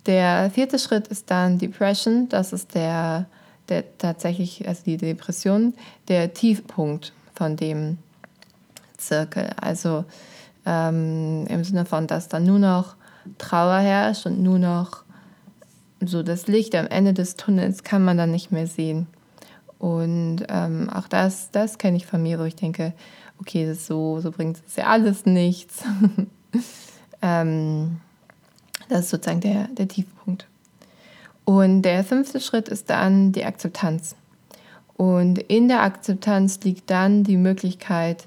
Der 0.06 0.50
vierte 0.50 0.78
Schritt 0.78 1.08
ist 1.08 1.30
dann 1.30 1.58
Depression. 1.58 2.28
Das 2.28 2.52
ist 2.52 2.75
der, 2.75 3.26
der 3.68 3.84
tatsächlich, 3.99 4.66
also 4.68 4.82
die 4.84 4.96
Depression, 4.96 5.75
der 6.08 6.34
Tiefpunkt 6.34 7.12
von 7.34 7.56
dem 7.56 7.99
Zirkel. 8.96 9.50
Also 9.61 10.04
ähm, 10.66 11.46
im 11.49 11.64
Sinne 11.64 11.84
von, 11.87 12.06
dass 12.06 12.28
dann 12.28 12.44
nur 12.44 12.58
noch 12.58 12.96
Trauer 13.38 13.78
herrscht 13.78 14.26
und 14.26 14.42
nur 14.42 14.58
noch 14.58 15.04
so 16.00 16.23
das 16.23 16.46
Licht 16.46 16.75
am 16.75 16.87
Ende 16.87 17.14
des 17.14 17.37
Tunnels 17.37 17.82
kann 17.82 18.04
man 18.04 18.18
dann 18.18 18.30
nicht 18.30 18.52
mehr 18.52 18.66
sehen. 18.66 19.06
Und 19.78 20.44
ähm, 20.49 20.88
auch 20.90 21.08
das, 21.08 21.50
das 21.50 21.78
kenne 21.78 21.96
ich 21.96 22.06
von 22.06 22.23
mir, 22.23 22.38
wo 22.38 22.44
ich 22.44 22.56
denke, 22.56 22.92
okay, 23.40 23.66
das 23.66 23.87
so, 23.87 24.20
so 24.20 24.30
bringt 24.30 24.58
es 24.66 24.76
ja 24.76 24.87
alles 24.87 25.26
nichts. 25.26 25.82
ähm, 27.23 28.00
das 28.88 29.00
ist 29.00 29.10
sozusagen 29.10 29.40
der, 29.40 29.68
der 29.68 29.88
Tiefpunkt. 29.88 30.46
Und 31.44 31.82
der 31.82 32.04
fünfte 32.04 32.40
Schritt 32.40 32.68
ist 32.68 32.90
dann 32.90 33.32
die 33.32 33.44
Akzeptanz. 33.44 34.16
Und 34.96 35.38
in 35.38 35.68
der 35.68 35.82
Akzeptanz 35.82 36.60
liegt 36.62 36.90
dann 36.90 37.24
die 37.24 37.36
Möglichkeit, 37.36 38.26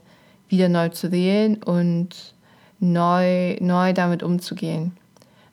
wieder 0.50 0.70
neu 0.70 0.90
zu 0.90 1.12
wählen 1.12 1.62
und 1.64 2.34
neu, 2.80 3.58
neu 3.60 3.94
damit 3.94 4.24
umzugehen. 4.24 4.92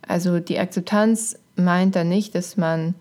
Also 0.06 0.40
die 0.40 0.58
Akzeptanz 0.58 1.38
meint 1.56 1.96
dann 1.96 2.08
nicht, 2.08 2.34
dass 2.34 2.56
man 2.56 2.94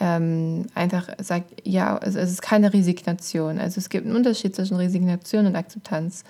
ähm, 0.00 0.66
einfach 0.74 1.08
sagt, 1.18 1.62
ja, 1.64 1.98
es, 2.02 2.14
es 2.14 2.30
ist 2.30 2.42
keine 2.42 2.72
Resignation. 2.72 3.58
Also 3.58 3.78
es 3.78 3.90
gibt 3.90 4.06
einen 4.06 4.16
Unterschied 4.16 4.56
zwischen 4.56 4.76
Resignation 4.76 5.46
und 5.46 5.56
Akzeptanz. 5.56 6.24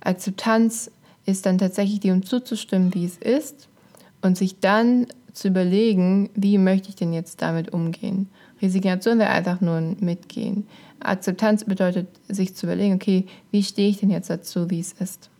Akzeptanz 0.00 0.90
ist 1.26 1.44
dann 1.44 1.58
tatsächlich 1.58 2.00
dem 2.00 2.24
zuzustimmen, 2.24 2.94
wie 2.94 3.04
es 3.04 3.18
ist 3.18 3.68
und 4.22 4.36
sich 4.36 4.60
dann 4.60 5.06
zu 5.32 5.48
überlegen, 5.48 6.30
wie 6.34 6.58
möchte 6.58 6.88
ich 6.88 6.96
denn 6.96 7.12
jetzt 7.12 7.42
damit 7.42 7.72
umgehen. 7.72 8.28
Resignation 8.60 9.18
wäre 9.18 9.30
einfach 9.30 9.60
nur 9.60 9.76
ein 9.76 9.96
Mitgehen. 10.00 10.66
Akzeptanz 11.00 11.64
bedeutet, 11.64 12.08
sich 12.28 12.54
zu 12.54 12.66
überlegen, 12.66 12.94
okay, 12.94 13.26
wie 13.50 13.62
stehe 13.62 13.88
ich 13.88 13.98
denn 13.98 14.10
jetzt 14.10 14.30
dazu, 14.30 14.68
wie 14.70 14.80
es 14.80 14.92
ist. 14.92 15.30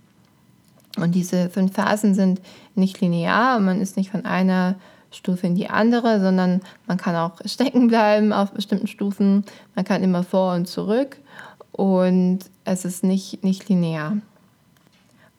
Und 0.96 1.14
diese 1.14 1.50
fünf 1.50 1.72
Phasen 1.72 2.14
sind 2.14 2.40
nicht 2.74 3.00
linear, 3.00 3.58
man 3.60 3.80
ist 3.80 3.96
nicht 3.96 4.10
von 4.10 4.24
einer 4.24 4.76
Stufe 5.10 5.46
in 5.46 5.54
die 5.54 5.70
andere, 5.70 6.20
sondern 6.20 6.60
man 6.86 6.96
kann 6.96 7.16
auch 7.16 7.40
stecken 7.44 7.88
bleiben 7.88 8.32
auf 8.32 8.52
bestimmten 8.52 8.86
Stufen, 8.86 9.44
man 9.74 9.84
kann 9.84 10.02
immer 10.02 10.22
vor 10.22 10.54
und 10.54 10.68
zurück 10.68 11.18
und 11.72 12.40
es 12.64 12.84
ist 12.84 13.04
nicht, 13.04 13.42
nicht 13.42 13.68
linear. 13.68 14.18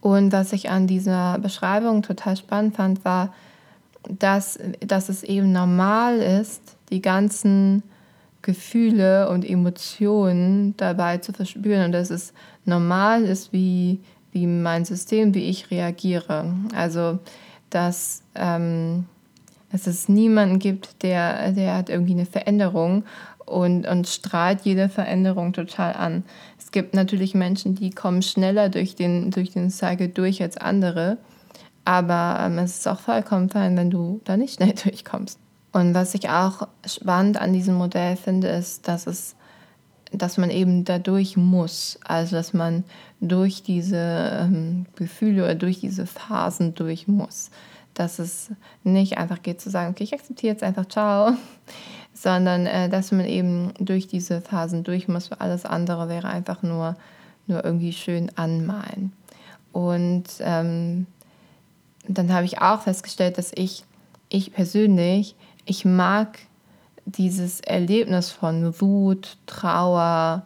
Und 0.01 0.31
was 0.31 0.53
ich 0.53 0.69
an 0.69 0.87
dieser 0.87 1.37
Beschreibung 1.39 2.01
total 2.01 2.37
spannend 2.37 2.75
fand, 2.75 3.03
war, 3.03 3.33
dass, 4.07 4.57
dass 4.79 5.09
es 5.09 5.23
eben 5.23 5.51
normal 5.51 6.17
ist, 6.17 6.61
die 6.89 7.01
ganzen 7.01 7.83
Gefühle 8.41 9.29
und 9.29 9.47
Emotionen 9.47 10.73
dabei 10.77 11.17
zu 11.17 11.33
verspüren 11.33 11.85
und 11.85 11.91
dass 11.91 12.09
es 12.09 12.33
normal 12.63 13.25
ist, 13.25 13.51
wie, 13.51 13.99
wie 14.31 14.47
mein 14.47 14.85
System, 14.85 15.33
wie 15.33 15.49
ich 15.49 15.69
reagiere. 15.69 16.53
Also, 16.73 17.19
dass 17.69 18.23
ähm, 18.35 19.05
dass 19.71 19.87
es 19.87 20.09
niemanden 20.09 20.59
gibt, 20.59 21.03
der, 21.03 21.51
der 21.51 21.75
hat 21.75 21.89
irgendwie 21.89 22.13
eine 22.13 22.25
Veränderung 22.25 23.03
und, 23.49 23.87
und 23.87 24.07
strahlt 24.07 24.61
jede 24.61 24.89
Veränderung 24.89 25.53
total 25.53 25.93
an. 25.93 26.23
Es 26.57 26.71
gibt 26.71 26.93
natürlich 26.93 27.33
Menschen, 27.33 27.75
die 27.75 27.89
kommen 27.89 28.21
schneller 28.21 28.69
durch 28.69 28.95
den, 28.95 29.31
durch 29.31 29.51
den 29.51 29.69
Cycle 29.69 30.09
durch 30.09 30.41
als 30.41 30.57
andere, 30.57 31.17
aber 31.85 32.39
ähm, 32.41 32.59
es 32.59 32.79
ist 32.79 32.87
auch 32.87 32.99
vollkommen 32.99 33.49
fein, 33.49 33.75
wenn 33.75 33.89
du 33.89 34.21
da 34.23 34.37
nicht 34.37 34.55
schnell 34.55 34.73
durchkommst. 34.83 35.39
Und 35.71 35.93
was 35.93 36.15
ich 36.15 36.29
auch 36.29 36.67
spannend 36.85 37.39
an 37.39 37.53
diesem 37.53 37.75
Modell 37.75 38.15
finde, 38.15 38.47
ist, 38.47 38.87
dass 38.87 39.07
es 39.07 39.35
dass 40.11 40.39
man 40.39 40.49
eben 40.49 40.85
dadurch 40.85 41.37
muss, 41.37 41.99
also 42.03 42.35
dass 42.35 42.51
man 42.51 42.83
durch 43.21 43.61
diese 43.61 44.39
ähm, 44.41 44.87
Gefühle 44.95 45.43
oder 45.43 45.53
durch 45.53 45.81
diese 45.81 46.07
Phasen 46.07 46.73
durch 46.73 47.07
muss 47.07 47.51
dass 47.99 48.17
es 48.17 48.51
nicht 48.83 49.17
einfach 49.17 49.41
geht 49.41 49.59
zu 49.59 49.69
sagen, 49.69 49.91
okay, 49.91 50.05
ich 50.05 50.13
akzeptiere 50.13 50.53
jetzt 50.53 50.63
einfach, 50.63 50.85
ciao, 50.87 51.33
sondern 52.21 52.65
äh, 52.65 52.89
dass 52.89 53.13
man 53.13 53.25
eben 53.25 53.71
durch 53.79 54.05
diese 54.07 54.41
Phasen 54.41 54.83
durch 54.83 55.07
muss, 55.07 55.31
weil 55.31 55.37
alles 55.39 55.65
andere 55.65 56.09
wäre 56.09 56.27
einfach 56.27 56.61
nur, 56.63 56.97
nur 57.47 57.63
irgendwie 57.63 57.93
schön 57.93 58.29
anmalen. 58.35 59.13
Und 59.71 60.25
ähm, 60.41 61.07
dann 62.09 62.33
habe 62.33 62.43
ich 62.43 62.61
auch 62.61 62.81
festgestellt, 62.81 63.37
dass 63.37 63.53
ich, 63.55 63.85
ich 64.27 64.51
persönlich, 64.51 65.35
ich 65.63 65.85
mag 65.85 66.39
dieses 67.05 67.61
Erlebnis 67.61 68.31
von 68.31 68.81
Wut, 68.81 69.37
Trauer, 69.45 70.43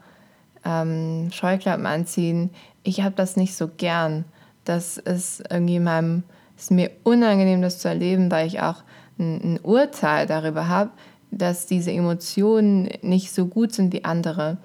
ähm, 0.63 1.32
Scheuklappen 1.32 1.88
anziehen, 1.88 2.51
ich 2.84 3.01
habe 3.01 3.15
das 3.15 3.36
nicht 3.36 3.56
so 3.56 3.68
gern. 3.68 4.25
Das 4.63 4.98
ist 5.00 5.44
irgendwie 5.50 5.77
in 5.77 5.86
meinem 5.86 6.24
ist 6.56 6.70
mir 6.70 6.92
unangenehm, 7.03 7.63
das 7.63 7.80
zu 7.80 7.88
erleben, 7.88 8.30
weil 8.30 8.46
ich 8.46 8.62
auch 8.62 8.84
ein, 9.18 9.56
ein 9.56 9.60
Urteil 9.63 10.27
darüber 10.27 10.68
habe, 10.68 10.92
dass 11.37 11.65
diese 11.65 11.91
Emotionen 11.91 12.89
nicht 13.01 13.33
so 13.33 13.45
gut 13.45 13.73
sind 13.73 13.93
wie 13.93 14.03
andere, 14.03 14.57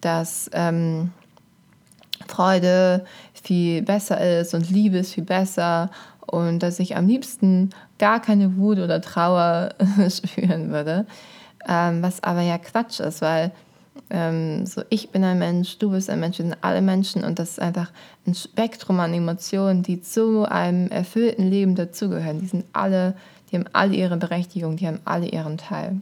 dass 0.00 0.50
ähm, 0.52 1.10
Freude 2.26 3.04
viel 3.32 3.82
besser 3.82 4.40
ist 4.40 4.54
und 4.54 4.70
Liebe 4.70 4.98
ist 4.98 5.14
viel 5.14 5.24
besser 5.24 5.90
und 6.26 6.60
dass 6.60 6.80
ich 6.80 6.96
am 6.96 7.06
liebsten 7.06 7.70
gar 7.98 8.20
keine 8.20 8.56
Wut 8.56 8.78
oder 8.78 9.00
Trauer 9.00 9.70
spüren 10.08 10.70
würde, 10.70 11.06
ähm, 11.68 12.02
was 12.02 12.22
aber 12.22 12.40
ja 12.40 12.58
Quatsch 12.58 13.00
ist, 13.00 13.20
weil 13.22 13.52
ähm, 14.10 14.66
so 14.66 14.82
ich 14.90 15.10
bin 15.10 15.24
ein 15.24 15.38
Mensch, 15.38 15.78
du 15.78 15.90
bist 15.90 16.10
ein 16.10 16.20
Mensch, 16.20 16.38
wir 16.38 16.46
sind 16.46 16.58
alle 16.60 16.82
Menschen 16.82 17.24
und 17.24 17.38
das 17.38 17.50
ist 17.50 17.60
einfach 17.60 17.90
ein 18.26 18.34
Spektrum 18.34 19.00
an 19.00 19.14
Emotionen, 19.14 19.82
die 19.82 20.00
zu 20.00 20.44
einem 20.50 20.88
erfüllten 20.88 21.48
Leben 21.48 21.74
dazugehören. 21.74 22.40
Die 22.40 22.46
sind 22.46 22.64
alle, 22.72 23.14
die 23.50 23.56
haben 23.56 23.66
alle 23.72 23.94
ihre 23.94 24.16
Berechtigung, 24.16 24.76
die 24.76 24.86
haben 24.86 25.00
alle 25.04 25.26
ihren 25.26 25.58
Teil. 25.58 26.00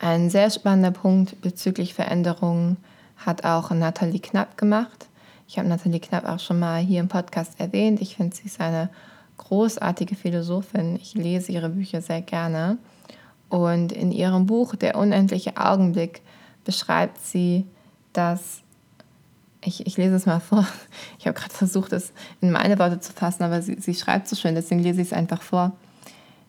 Ein 0.00 0.30
sehr 0.30 0.50
spannender 0.50 0.92
Punkt 0.92 1.40
bezüglich 1.40 1.92
Veränderungen 1.92 2.76
hat 3.16 3.44
auch 3.44 3.70
Nathalie 3.70 4.20
Knapp 4.20 4.56
gemacht. 4.56 5.06
Ich 5.48 5.58
habe 5.58 5.68
Nathalie 5.68 5.98
Knapp 5.98 6.24
auch 6.24 6.38
schon 6.38 6.60
mal 6.60 6.80
hier 6.80 7.00
im 7.00 7.08
Podcast 7.08 7.58
erwähnt. 7.58 8.00
Ich 8.00 8.16
finde, 8.16 8.36
sie 8.36 8.44
ist 8.44 8.60
eine 8.60 8.90
großartige 9.38 10.14
Philosophin. 10.14 10.96
Ich 10.96 11.14
lese 11.14 11.50
ihre 11.50 11.70
Bücher 11.70 12.00
sehr 12.00 12.22
gerne. 12.22 12.78
Und 13.48 13.92
in 13.92 14.12
ihrem 14.12 14.46
Buch 14.46 14.76
Der 14.76 14.96
unendliche 14.96 15.56
Augenblick 15.56 16.22
beschreibt 16.64 17.18
sie, 17.18 17.66
dass, 18.12 18.62
ich, 19.64 19.84
ich 19.86 19.96
lese 19.96 20.14
es 20.14 20.26
mal 20.26 20.40
vor, 20.40 20.66
ich 21.18 21.26
habe 21.26 21.38
gerade 21.38 21.54
versucht, 21.54 21.92
es 21.92 22.12
in 22.40 22.52
meine 22.52 22.78
Worte 22.78 23.00
zu 23.00 23.12
fassen, 23.12 23.42
aber 23.42 23.62
sie, 23.62 23.80
sie 23.80 23.94
schreibt 23.94 24.28
so 24.28 24.36
schön, 24.36 24.54
deswegen 24.54 24.82
lese 24.82 25.00
ich 25.00 25.08
es 25.08 25.12
einfach 25.12 25.42
vor. 25.42 25.72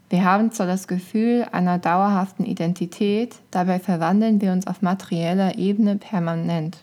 Wir 0.10 0.24
haben 0.24 0.52
zwar 0.52 0.66
das 0.66 0.88
Gefühl 0.88 1.46
einer 1.52 1.78
dauerhaften 1.78 2.44
Identität, 2.44 3.36
dabei 3.52 3.80
verwandeln 3.80 4.42
wir 4.42 4.52
uns 4.52 4.66
auf 4.66 4.82
materieller 4.82 5.58
Ebene 5.60 5.98
permanent. 5.98 6.78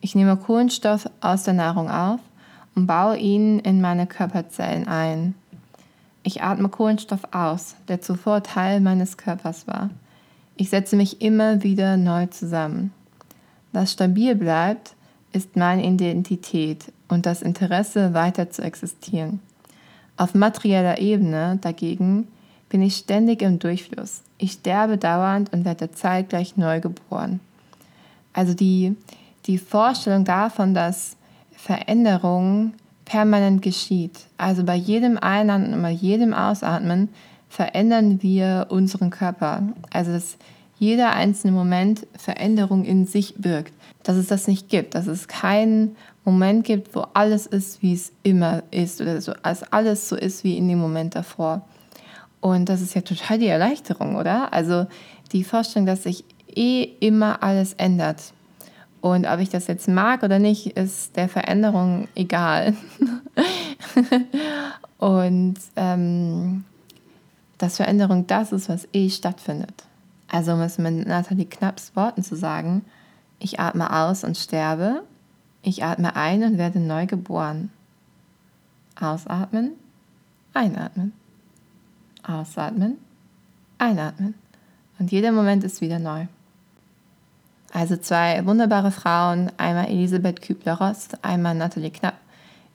Ich 0.00 0.14
nehme 0.14 0.38
Kohlenstoff 0.38 1.08
aus 1.20 1.42
der 1.42 1.52
Nahrung 1.52 1.90
auf 1.90 2.20
und 2.74 2.86
baue 2.86 3.18
ihn 3.18 3.58
in 3.58 3.82
meine 3.82 4.06
Körperzellen 4.06 4.88
ein. 4.88 5.34
Ich 6.22 6.42
atme 6.42 6.70
Kohlenstoff 6.70 7.20
aus, 7.32 7.76
der 7.88 8.00
zuvor 8.00 8.42
Teil 8.42 8.80
meines 8.80 9.18
Körpers 9.18 9.66
war. 9.66 9.90
Ich 10.56 10.70
setze 10.70 10.96
mich 10.96 11.20
immer 11.20 11.62
wieder 11.62 11.98
neu 11.98 12.26
zusammen. 12.26 12.92
Was 13.72 13.92
stabil 13.92 14.34
bleibt, 14.34 14.94
ist 15.32 15.56
meine 15.56 15.86
Identität 15.86 16.92
und 17.08 17.26
das 17.26 17.42
Interesse, 17.42 18.14
weiter 18.14 18.50
zu 18.50 18.62
existieren. 18.62 19.40
Auf 20.20 20.34
materieller 20.34 20.98
Ebene 20.98 21.56
dagegen 21.62 22.28
bin 22.68 22.82
ich 22.82 22.96
ständig 22.96 23.40
im 23.40 23.58
Durchfluss. 23.58 24.20
Ich 24.36 24.52
sterbe 24.52 24.98
dauernd 24.98 25.50
und 25.50 25.64
werde 25.64 25.92
zeitgleich 25.92 26.58
neu 26.58 26.78
geboren. 26.82 27.40
Also 28.34 28.52
die, 28.52 28.96
die 29.46 29.56
Vorstellung 29.56 30.26
davon, 30.26 30.74
dass 30.74 31.16
Veränderung 31.52 32.74
permanent 33.06 33.62
geschieht. 33.62 34.26
Also 34.36 34.62
bei 34.62 34.74
jedem 34.74 35.16
Einatmen 35.16 35.72
und 35.72 35.80
bei 35.80 35.90
jedem 35.90 36.34
Ausatmen 36.34 37.08
verändern 37.48 38.22
wir 38.22 38.66
unseren 38.68 39.08
Körper. 39.08 39.62
Also 39.90 40.12
dass 40.12 40.36
jeder 40.78 41.14
einzelne 41.14 41.54
Moment 41.54 42.06
Veränderung 42.14 42.84
in 42.84 43.06
sich 43.06 43.36
birgt. 43.38 43.72
Dass 44.02 44.16
es 44.16 44.28
das 44.28 44.46
nicht 44.46 44.68
gibt, 44.68 44.94
dass 44.94 45.06
es 45.06 45.28
keinen 45.28 45.96
Moment 46.24 46.64
gibt, 46.64 46.94
wo 46.94 47.04
alles 47.14 47.46
ist, 47.46 47.82
wie 47.82 47.92
es 47.92 48.12
immer 48.22 48.62
ist 48.70 49.00
oder 49.00 49.20
so, 49.20 49.32
als 49.42 49.62
alles 49.72 50.08
so 50.08 50.16
ist 50.16 50.44
wie 50.44 50.56
in 50.56 50.68
dem 50.68 50.78
Moment 50.78 51.14
davor. 51.14 51.62
Und 52.40 52.68
das 52.68 52.80
ist 52.80 52.94
ja 52.94 53.02
total 53.02 53.38
die 53.38 53.48
Erleichterung, 53.48 54.16
oder? 54.16 54.52
Also 54.52 54.86
die 55.32 55.44
Vorstellung, 55.44 55.86
dass 55.86 56.04
sich 56.04 56.24
eh 56.54 56.82
immer 57.00 57.42
alles 57.42 57.74
ändert. 57.74 58.32
Und 59.00 59.26
ob 59.26 59.40
ich 59.40 59.48
das 59.48 59.66
jetzt 59.66 59.88
mag 59.88 60.22
oder 60.22 60.38
nicht, 60.38 60.76
ist 60.76 61.16
der 61.16 61.28
Veränderung 61.28 62.08
egal. 62.14 62.74
und 64.98 65.56
ähm, 65.76 66.64
dass 67.56 67.76
Veränderung 67.76 68.26
das 68.26 68.52
ist, 68.52 68.68
was 68.68 68.88
eh 68.92 69.08
stattfindet. 69.08 69.84
Also 70.28 70.52
um 70.52 70.60
es 70.60 70.78
mit 70.78 71.06
Nathalie 71.06 71.46
Knapps 71.46 71.92
Worten 71.96 72.22
zu 72.22 72.36
sagen, 72.36 72.84
ich 73.40 73.58
atme 73.58 73.92
aus 73.92 74.22
und 74.22 74.36
sterbe, 74.36 75.02
ich 75.62 75.82
atme 75.82 76.14
ein 76.14 76.44
und 76.44 76.58
werde 76.58 76.78
neu 76.78 77.06
geboren. 77.06 77.70
Ausatmen, 79.00 79.72
einatmen. 80.54 81.12
Ausatmen, 82.22 82.98
einatmen. 83.78 84.34
Und 84.98 85.10
jeder 85.10 85.32
Moment 85.32 85.64
ist 85.64 85.80
wieder 85.80 85.98
neu. 85.98 86.26
Also 87.72 87.96
zwei 87.96 88.44
wunderbare 88.44 88.90
Frauen, 88.90 89.50
einmal 89.56 89.86
Elisabeth 89.86 90.42
Kübler-Rost, 90.42 91.24
einmal 91.24 91.54
Nathalie 91.54 91.90
Knapp, 91.90 92.16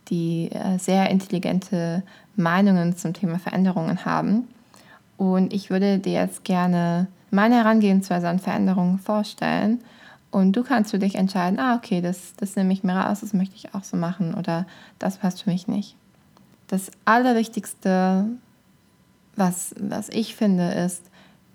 die 0.07 0.50
äh, 0.51 0.79
sehr 0.79 1.10
intelligente 1.10 2.01
Meinungen 2.36 2.98
zum 2.98 3.13
Thema 3.13 3.38
Veränderungen 3.38 4.05
haben. 4.05 4.48
Und 5.17 5.53
ich 5.53 5.69
würde 5.69 6.00
dir 6.00 6.13
jetzt 6.13 6.43
gerne 6.43 7.07
meine 7.29 7.55
Herangehensweise 7.55 8.27
an 8.27 8.39
Veränderungen 8.39 9.00
vorstellen. 9.00 9.81
Und 10.35 10.51
du 10.51 10.63
kannst 10.63 10.91
für 10.91 10.99
dich 10.99 11.15
entscheiden, 11.15 11.59
ah, 11.59 11.77
okay, 11.77 12.01
das, 12.01 12.33
das 12.35 12.57
nehme 12.57 12.73
ich 12.73 12.83
mir 12.83 12.91
raus, 12.91 13.21
das 13.21 13.31
möchte 13.31 13.55
ich 13.55 13.73
auch 13.73 13.85
so 13.85 13.95
machen 13.95 14.33
oder 14.33 14.67
das 14.99 15.19
passt 15.19 15.41
für 15.41 15.49
mich 15.49 15.69
nicht. 15.69 15.95
das 16.67 16.91
Allerwichtigste, 17.05 18.25
was, 19.37 19.73
was 19.79 20.09
ich 20.09 20.35
finde, 20.35 20.73
ist 20.73 21.09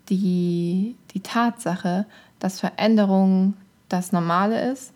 die, 0.09 0.95
die 1.13 1.19
Tatsache, 1.19 2.07
dass 2.39 2.59
Veränderung 2.59 3.53
das 3.87 4.13
Normale 4.13 4.71
ist 4.71 4.93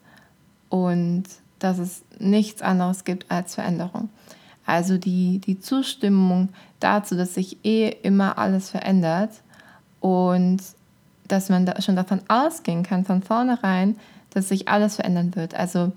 und 0.70 1.26
dass 1.60 1.78
es 1.78 2.02
nichts 2.18 2.64
anderes 2.64 3.04
gibt 3.04 3.30
als 3.30 3.54
Veränderung. 3.54 4.10
Also 4.66 4.98
die, 4.98 5.38
die 5.38 5.60
Zustimmung 5.60 6.50
dazu, 6.80 7.16
dass 7.16 7.36
sich 7.36 7.64
eh 7.64 7.90
immer 8.02 8.40
alles 8.40 8.72
verändert 8.72 9.44
und 10.00 10.58
dass 11.28 11.50
man 11.50 11.66
da 11.66 11.82
schon 11.82 11.96
davon 11.96 12.22
ausgehen 12.28 12.84
kann, 12.84 13.06
von 13.06 13.22
vornherein, 13.22 13.96
dass 14.32 14.50
sich 14.50 14.68
alles 14.68 14.96
verändern 14.96 15.36
wird. 15.36 15.56
Also 15.56 15.92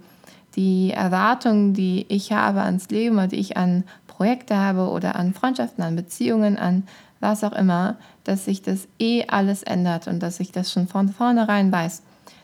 die 0.56 0.92
Erwartungen, 0.92 1.74
die 1.74 2.06
ich 2.08 2.32
habe 2.32 2.62
ans 2.62 2.88
Leben 2.88 3.16
oder 3.16 3.28
die 3.28 3.36
ich 3.36 3.56
an 3.56 3.84
Projekte 4.06 4.56
habe 4.56 4.88
oder 4.88 5.16
an 5.16 5.34
Freundschaften, 5.34 5.84
an 5.84 5.96
Beziehungen, 5.96 6.58
an 6.58 6.84
was 7.20 7.44
auch 7.44 7.52
immer, 7.52 7.96
dass 8.24 8.44
sich 8.44 8.62
das 8.62 8.88
eh 8.98 9.24
alles 9.26 9.62
ändert 9.62 10.08
und 10.08 10.20
dass 10.20 10.40
ich 10.40 10.52
das 10.52 10.72
schon 10.72 10.88
von 10.88 11.08
vornherein 11.08 11.70
weiß. 11.70 12.02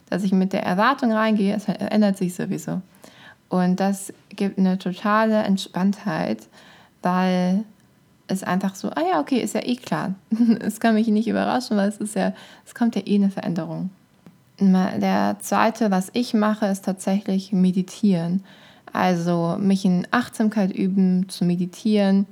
Dass 0.09 0.23
ich 0.23 0.31
mit 0.31 0.53
der 0.53 0.63
Erwartung 0.63 1.11
reingehe, 1.11 1.55
es 1.55 1.67
ändert 1.67 2.17
sich 2.17 2.35
sowieso. 2.35 2.81
Und 3.49 3.79
das 3.79 4.13
gibt 4.29 4.57
eine 4.57 4.77
totale 4.77 5.43
Entspanntheit, 5.43 6.47
weil 7.01 7.63
es 8.27 8.43
einfach 8.43 8.75
so, 8.75 8.89
ah 8.89 9.03
ja, 9.11 9.19
okay, 9.19 9.39
ist 9.39 9.55
ja 9.55 9.63
eh 9.63 9.75
klar. 9.75 10.15
Es 10.59 10.79
kann 10.79 10.95
mich 10.95 11.07
nicht 11.07 11.27
überraschen, 11.27 11.77
weil 11.77 11.89
es 11.89 11.97
ist 11.97 12.15
ja, 12.15 12.33
es 12.65 12.73
kommt 12.73 12.95
ja 12.95 13.01
eh 13.05 13.15
eine 13.15 13.29
Veränderung. 13.29 13.89
Der 14.59 15.35
zweite, 15.41 15.91
was 15.91 16.09
ich 16.13 16.33
mache, 16.33 16.67
ist 16.67 16.85
tatsächlich 16.85 17.51
meditieren. 17.51 18.43
Also 18.93 19.57
mich 19.59 19.83
in 19.83 20.07
Achtsamkeit 20.11 20.73
üben, 20.73 21.27
zu 21.27 21.43
meditieren, 21.43 22.25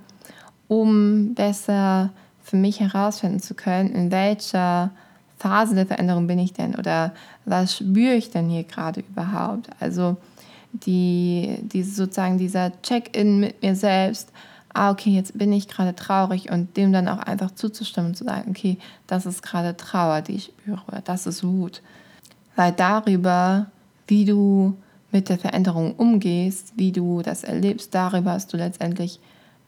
um 0.69 1.33
besser 1.33 2.11
für 2.41 2.55
mich 2.55 2.79
herausfinden 2.79 3.41
zu 3.41 3.53
können, 3.53 3.91
in 3.91 4.11
welcher 4.11 4.91
Phase 5.37 5.75
der 5.75 5.85
Veränderung 5.85 6.27
bin 6.27 6.39
ich 6.39 6.53
denn 6.53 6.75
oder 6.75 7.13
was 7.43 7.75
spüre 7.75 8.13
ich 8.13 8.31
denn 8.31 8.47
hier 8.47 8.63
gerade 8.63 9.01
überhaupt. 9.01 9.69
Also 9.81 10.15
die, 10.71 11.57
die 11.61 11.83
sozusagen 11.83 12.37
dieser 12.37 12.71
Check-in 12.81 13.41
mit 13.41 13.61
mir 13.61 13.75
selbst, 13.75 14.31
ah, 14.73 14.91
okay, 14.91 15.11
jetzt 15.11 15.37
bin 15.37 15.53
ich 15.53 15.67
gerade 15.67 15.95
traurig 15.95 16.51
und 16.51 16.75
dem 16.77 16.91
dann 16.91 17.07
auch 17.07 17.19
einfach 17.19 17.51
zuzustimmen 17.51 18.15
zu 18.15 18.23
sagen, 18.23 18.51
okay, 18.51 18.77
das 19.07 19.25
ist 19.25 19.43
gerade 19.43 19.77
Trauer, 19.77 20.21
die 20.21 20.35
ich 20.35 20.45
spüre, 20.45 21.01
das 21.05 21.27
ist 21.27 21.43
Wut. 21.43 21.81
Weil 22.55 22.71
darüber, 22.71 23.67
wie 24.07 24.25
du 24.25 24.75
mit 25.11 25.29
der 25.29 25.37
Veränderung 25.37 25.95
umgehst, 25.95 26.73
wie 26.75 26.91
du 26.91 27.21
das 27.21 27.43
erlebst, 27.43 27.93
darüber 27.93 28.31
hast 28.31 28.51
du 28.51 28.57
letztendlich 28.57 29.19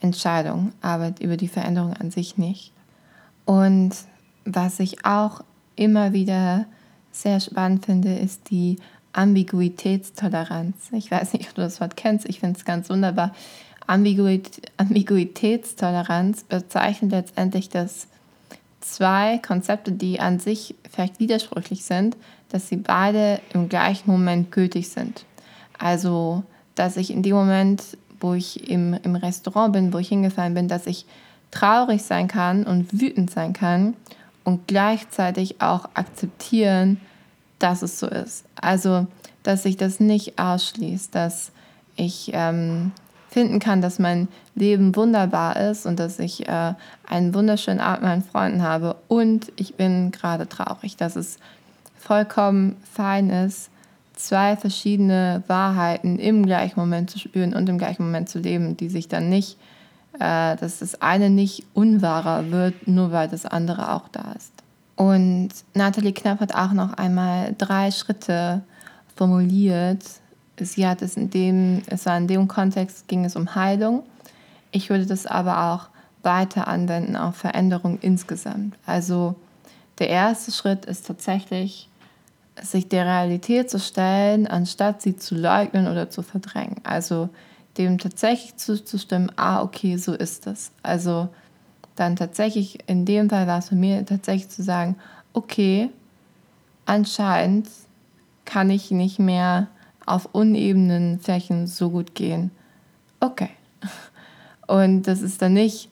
Entscheidung, 0.02 0.72
aber 0.82 1.14
über 1.20 1.38
die 1.38 1.48
Veränderung 1.48 1.94
an 1.94 2.12
sich 2.12 2.38
nicht. 2.38 2.72
Und 3.46 3.92
was 4.44 4.80
ich 4.80 5.06
auch 5.06 5.44
immer 5.76 6.14
wieder 6.14 6.66
sehr 7.12 7.40
spannend 7.40 7.86
finde, 7.86 8.16
ist 8.16 8.50
die 8.50 8.78
Ambiguitätstoleranz. 9.14 10.90
Ich 10.92 11.10
weiß 11.10 11.34
nicht, 11.34 11.50
ob 11.50 11.56
du 11.56 11.62
das 11.62 11.80
Wort 11.80 11.96
kennst, 11.96 12.28
ich 12.28 12.40
finde 12.40 12.58
es 12.58 12.66
ganz 12.66 12.90
wunderbar. 12.90 13.34
Ambiguit 13.88 14.62
Ambiguitätstoleranz 14.78 16.44
bezeichnet 16.44 17.12
letztendlich, 17.12 17.70
dass 17.70 18.08
zwei 18.82 19.40
Konzepte, 19.40 19.92
die 19.92 20.20
an 20.20 20.40
sich 20.40 20.76
vielleicht 20.92 21.20
widersprüchlich 21.20 21.84
sind, 21.84 22.16
dass 22.50 22.70
sie 22.70 22.78
beide 22.78 23.42
im 23.54 23.70
gleichen 23.70 24.10
Moment 24.10 24.52
gültig 24.52 24.90
sind. 24.90 25.26
Also, 25.78 26.44
dass 26.76 26.98
ich 26.98 27.12
in 27.12 27.24
dem 27.24 27.36
Moment, 27.36 27.98
wo 28.20 28.34
ich 28.34 28.70
im, 28.70 28.94
im 29.04 29.16
Restaurant 29.16 29.74
bin, 29.74 29.94
wo 29.94 29.98
ich 29.98 30.10
hingefallen 30.10 30.54
bin, 30.54 30.68
dass 30.68 30.88
ich 30.88 31.06
traurig 31.52 32.04
sein 32.04 32.28
kann 32.28 32.66
und 32.66 33.00
wütend 33.00 33.30
sein 33.30 33.54
kann 33.54 33.96
und 34.44 34.68
gleichzeitig 34.68 35.62
auch 35.62 35.90
akzeptieren, 35.96 37.00
dass 37.60 37.82
es 37.82 38.00
so 38.00 38.08
ist. 38.08 38.46
Also, 38.60 39.08
dass 39.44 39.64
sich 39.64 39.78
das 39.78 40.00
nicht 40.00 40.38
ausschließt, 40.40 41.14
dass 41.14 41.52
ich 41.96 42.32
ähm, 42.34 42.92
finden 43.36 43.60
kann, 43.60 43.82
dass 43.82 44.00
mein 44.00 44.30
Leben 44.56 44.96
wunderbar 44.96 45.58
ist 45.58 45.86
und 45.86 46.00
dass 46.00 46.20
ich 46.20 46.48
äh, 46.48 46.74
einen 47.06 47.34
wunderschönen 47.34 47.82
Abend 47.82 48.04
mit 48.04 48.10
meinen 48.10 48.24
Freunden 48.24 48.64
habe 48.64 48.96
und 49.10 49.52
ich 49.58 49.76
bin 49.76 50.12
gerade 50.12 50.48
traurig, 50.48 50.96
dass 50.96 51.18
es 51.18 51.38
vollkommen 51.98 52.78
fein 52.94 53.30
ist, 53.30 53.70
zwei 54.14 54.56
verschiedene 54.56 55.44
Wahrheiten 55.48 56.18
im 56.18 56.46
gleichen 56.46 56.80
Moment 56.80 57.10
zu 57.10 57.20
spüren 57.20 57.54
und 57.54 57.68
im 57.68 57.78
gleichen 57.78 58.06
Moment 58.06 58.30
zu 58.30 58.40
leben, 58.40 58.78
die 58.78 58.88
sich 58.88 59.10
dann 59.10 59.28
nicht, 59.28 59.58
äh, 60.14 60.56
dass 60.56 60.80
das 60.80 61.02
eine 61.02 61.30
nicht 61.30 61.66
unwahrer 61.74 62.52
wird, 62.52 62.88
nur 62.88 63.12
weil 63.12 63.28
das 63.28 63.46
andere 63.46 63.92
auch 63.92 64.08
da 64.14 64.32
ist. 64.32 64.54
Und 64.96 65.50
Nathalie 65.74 66.14
Knapp 66.14 66.40
hat 66.40 66.56
auch 66.56 66.72
noch 66.72 66.94
einmal 66.94 67.54
drei 67.58 67.92
Schritte 67.92 68.64
formuliert. 69.14 70.06
Sie 70.60 70.88
hat 70.88 71.02
es 71.02 71.18
in 71.18 71.30
dem, 71.30 71.82
es 71.88 72.06
war 72.06 72.18
in 72.18 72.28
dem 72.28 72.48
Kontext, 72.48 73.08
ging 73.08 73.26
es 73.26 73.36
um 73.36 73.56
Heilung. 73.56 74.04
Ich 74.72 74.90
würde 74.90 75.06
das 75.06 75.26
aber 75.26 75.74
auch 75.74 75.90
weiter 76.24 76.68
anwenden 76.68 77.16
auf 77.16 77.36
Veränderung 77.36 78.00
insgesamt. 78.02 78.76
Also 78.86 79.36
der 80.00 80.10
erste 80.10 80.52
Schritt 80.52 80.86
ist 80.86 81.08
tatsächlich, 81.08 81.90
sich 82.62 82.88
der 82.88 83.06
Realität 83.06 83.70
zu 83.70 83.80
stellen, 83.80 84.48
anstatt 84.48 85.02
sie 85.02 85.18
zu 85.18 85.36
leugnen 85.36 85.88
oder 85.88 86.10
zu 86.10 86.22
verdrängen. 86.22 86.78
Also 86.84 87.30
dem 87.78 87.98
tatsächlich 87.98 88.56
zuzustimmen, 88.56 89.32
ah, 89.36 89.62
okay, 89.62 89.98
so 89.98 90.14
ist 90.14 90.48
es. 90.48 90.72
Also 90.82 91.28
dann 91.96 92.16
tatsächlich, 92.16 92.80
in 92.88 93.06
dem 93.06 93.30
Fall 93.30 93.48
war 93.48 93.60
es 93.60 93.70
für 93.70 93.76
mich 93.76 94.06
tatsächlich 94.06 94.50
zu 94.50 94.64
sagen, 94.64 94.96
okay, 95.34 95.90
anscheinend 96.86 97.68
kann 98.46 98.70
ich 98.70 98.92
nicht 98.92 99.20
mehr 99.20 99.68
auf 100.06 100.30
unebenen 100.32 101.20
Flächen 101.20 101.68
so 101.68 101.90
gut 101.90 102.16
gehen. 102.16 102.52
Okay. 103.20 103.50
Und 104.68 105.04
das 105.04 105.22
ist 105.22 105.42
dann 105.42 105.54
nicht, 105.54 105.90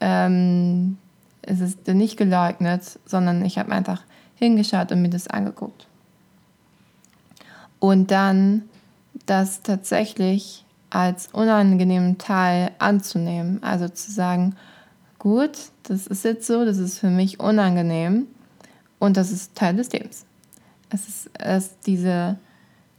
ähm, 0.00 0.98
es 1.42 1.60
ist 1.60 1.80
dann 1.84 1.98
nicht 1.98 2.16
geleugnet, 2.16 2.98
sondern 3.04 3.44
ich 3.44 3.58
habe 3.58 3.72
einfach 3.72 4.02
hingeschaut 4.34 4.92
und 4.92 5.02
mir 5.02 5.10
das 5.10 5.28
angeguckt. 5.28 5.86
Und 7.78 8.10
dann 8.10 8.62
das 9.26 9.62
tatsächlich 9.62 10.64
als 10.90 11.28
unangenehmen 11.32 12.18
Teil 12.18 12.72
anzunehmen. 12.78 13.62
Also 13.62 13.88
zu 13.88 14.10
sagen, 14.10 14.56
gut, 15.18 15.52
das 15.84 16.06
ist 16.06 16.24
jetzt 16.24 16.46
so, 16.46 16.64
das 16.64 16.78
ist 16.78 16.98
für 16.98 17.10
mich 17.10 17.40
unangenehm 17.40 18.26
und 18.98 19.16
das 19.16 19.30
ist 19.30 19.54
Teil 19.54 19.76
des 19.76 19.92
Lebens. 19.92 20.26
Es 20.90 21.08
ist, 21.08 21.30
es 21.38 21.78
diese, 21.86 22.38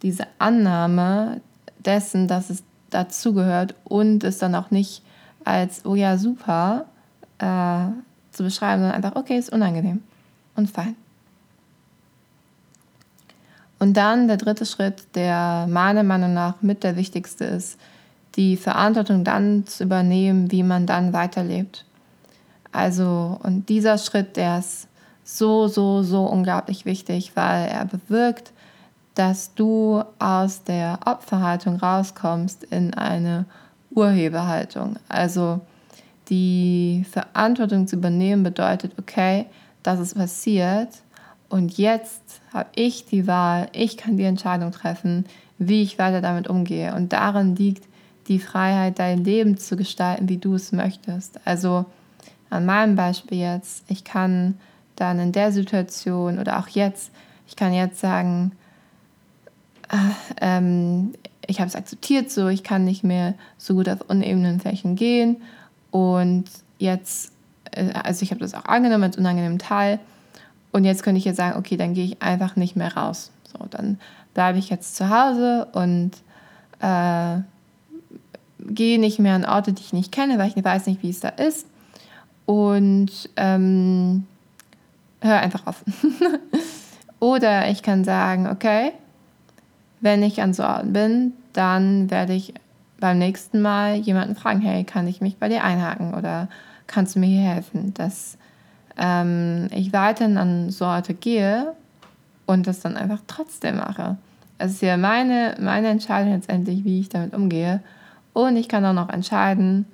diese 0.02 0.26
Annahme 0.40 1.42
dessen, 1.80 2.28
dass 2.28 2.50
es 2.50 2.64
dazugehört 2.90 3.76
und 3.84 4.24
es 4.24 4.38
dann 4.38 4.56
auch 4.56 4.72
nicht 4.72 5.04
als, 5.44 5.86
oh 5.86 5.96
ja, 5.96 6.18
super 6.18 6.86
äh, 7.40 7.88
zu 8.32 8.44
beschreiben, 8.44 8.82
sondern 8.82 8.96
einfach, 8.96 9.16
okay, 9.16 9.38
ist 9.38 9.52
unangenehm 9.52 10.04
und 10.56 10.70
fein. 10.70 10.96
Und 13.80 13.98
dann 13.98 14.28
der 14.28 14.38
dritte 14.38 14.66
Schritt, 14.66 15.16
der 15.16 15.66
meiner 15.68 16.04
Meinung 16.04 16.34
nach 16.34 16.62
mit 16.62 16.84
der 16.84 16.96
wichtigste 16.96 17.46
ist, 17.46 17.80
die 18.36 18.56
Verantwortung 18.56 19.24
dann 19.24 19.66
zu 19.66 19.84
übernehmen, 19.84 20.52
wie 20.52 20.64
man 20.64 20.86
dann 20.86 21.14
weiterlebt. 21.14 21.86
Also, 22.72 23.40
und 23.42 23.70
dieser 23.70 23.98
Schritt, 23.98 24.38
der 24.38 24.60
ist 24.60 24.88
so, 25.24 25.68
so, 25.68 26.04
so 26.04 26.26
unglaublich 26.26 26.86
wichtig, 26.86 27.32
weil 27.36 27.68
er 27.70 27.86
bewirkt, 27.86 28.52
dass 29.15 29.54
du 29.54 30.04
aus 30.19 30.63
der 30.63 31.00
Opferhaltung 31.06 31.78
rauskommst 31.78 32.63
in 32.65 32.93
eine 32.93 33.45
Urheberhaltung. 33.89 34.95
Also 35.10 35.62
die 36.30 37.06
Verantwortung 37.12 37.88
zu 37.88 37.97
übernehmen 37.97 38.43
bedeutet, 38.43 38.93
okay, 38.97 39.47
das 39.84 40.00
ist 40.00 40.15
passiert 40.15 40.89
und 41.52 41.78
jetzt 41.78 42.39
habe 42.54 42.69
ich 42.76 43.06
die 43.06 43.28
Wahl, 43.28 43.67
ich 43.74 43.97
kann 43.97 44.15
die 44.15 44.24
Entscheidung 44.24 44.71
treffen, 44.71 45.26
wie 45.58 45.82
ich 45.82 46.00
weiter 46.00 46.21
damit 46.21 46.47
umgehe. 46.47 46.95
Und 46.95 47.12
darin 47.12 47.58
liegt 47.58 47.84
die 48.30 48.39
Freiheit, 48.39 49.00
dein 49.00 49.26
Leben 49.26 49.58
zu 49.58 49.76
gestalten, 49.76 50.30
wie 50.30 50.38
du 50.38 50.56
es 50.56 50.71
möchtest. 50.71 51.41
Also 51.43 51.86
an 52.50 52.65
meinem 52.65 52.95
Beispiel 52.95 53.39
jetzt, 53.39 53.84
ich 53.89 54.06
kann 54.06 54.58
dann 54.95 55.19
in 55.19 55.34
der 55.34 55.52
Situation 55.52 56.39
oder 56.39 56.58
auch 56.58 56.69
jetzt, 56.69 57.12
ich 57.47 57.58
kann 57.58 57.74
jetzt 57.74 58.00
sagen, 58.00 58.54
ähm, 60.40 61.14
ich 61.48 61.60
habe 61.60 61.68
es 61.68 61.76
akzeptiert 61.76 62.32
so, 62.32 62.48
ich 62.48 62.64
kann 62.64 62.86
nicht 62.86 63.04
mehr 63.04 63.34
so 63.58 63.74
gut 63.74 63.90
auf 63.90 64.02
unebenen 64.08 64.60
Flächen 64.60 64.96
gehen 64.96 65.38
und 65.92 66.46
jetzt, 66.80 67.32
äh, 67.72 67.92
also 67.94 68.24
ich 68.24 68.32
habe 68.32 68.42
das 68.42 68.54
auch 68.54 68.66
angenommen 68.66 69.04
als 69.04 69.18
unangenehmen 69.18 69.60
Teil 69.60 70.00
und 70.72 70.86
jetzt 70.86 71.04
könnte 71.04 71.20
ich 71.20 71.26
jetzt 71.26 71.38
sagen, 71.38 71.58
okay, 71.58 71.78
dann 71.78 71.94
gehe 71.94 72.06
ich 72.06 72.22
einfach 72.22 72.56
nicht 72.56 72.76
mehr 72.76 72.96
raus. 72.96 73.32
So, 73.44 73.66
dann 73.70 74.00
bleibe 74.34 74.58
ich 74.58 74.70
jetzt 74.70 74.96
zu 74.96 75.10
Hause 75.10 75.68
und 75.74 76.12
äh, 76.80 77.42
gehe 78.60 79.00
nicht 79.00 79.20
mehr 79.20 79.36
an 79.36 79.46
Orte, 79.46 79.74
die 79.74 79.82
ich 79.82 79.94
nicht 79.94 80.12
kenne, 80.12 80.38
weil 80.38 80.52
ich 80.56 80.64
weiß 80.64 80.88
nicht, 80.88 81.04
wie 81.04 81.10
es 81.10 81.20
da 81.20 81.30
ist. 81.30 81.68
Und 82.46 83.30
ähm, 83.36 84.26
höre 85.22 85.40
einfach 85.40 85.68
auf. 85.68 85.84
Oder 87.20 87.70
ich 87.70 87.84
kann 87.84 88.04
sagen, 88.04 88.48
okay, 88.48 88.94
wenn 90.02 90.24
ich 90.24 90.42
an 90.42 90.54
so 90.54 90.64
Orten 90.64 90.94
bin, 90.94 91.34
dann 91.54 92.12
werde 92.12 92.34
ich 92.34 92.54
beim 93.00 93.18
nächsten 93.18 93.62
Mal 93.62 93.96
jemanden 93.96 94.36
fragen, 94.36 94.62
hey, 94.62 94.84
kann 94.84 95.08
ich 95.08 95.22
mich 95.22 95.38
bei 95.38 95.50
dir 95.50 95.64
einhaken 95.64 96.14
oder 96.14 96.50
kannst 96.88 97.16
du 97.16 97.20
mir 97.20 97.28
hier 97.28 97.50
helfen? 97.50 97.94
Dass 97.94 98.38
ähm, 98.98 99.68
ich 99.72 99.94
weiterhin 99.94 100.38
an 100.38 100.70
so 100.70 100.86
Orte 100.86 101.14
gehe 101.14 101.74
und 102.46 102.68
das 102.68 102.82
dann 102.82 102.98
einfach 102.98 103.22
trotzdem 103.28 103.78
mache. 103.78 104.18
Es 104.58 104.74
ist 104.74 104.82
ja 104.82 104.98
meine, 104.98 105.56
meine 105.60 105.88
Entscheidung 105.90 106.34
letztendlich, 106.34 106.84
wie 106.84 107.00
ich 107.00 107.10
damit 107.10 107.34
umgehe. 107.34 107.82
Und 108.34 108.56
ich 108.58 108.68
kann 108.68 108.86
auch 108.86 108.94
noch 108.94 109.10
entscheiden, 109.10 109.86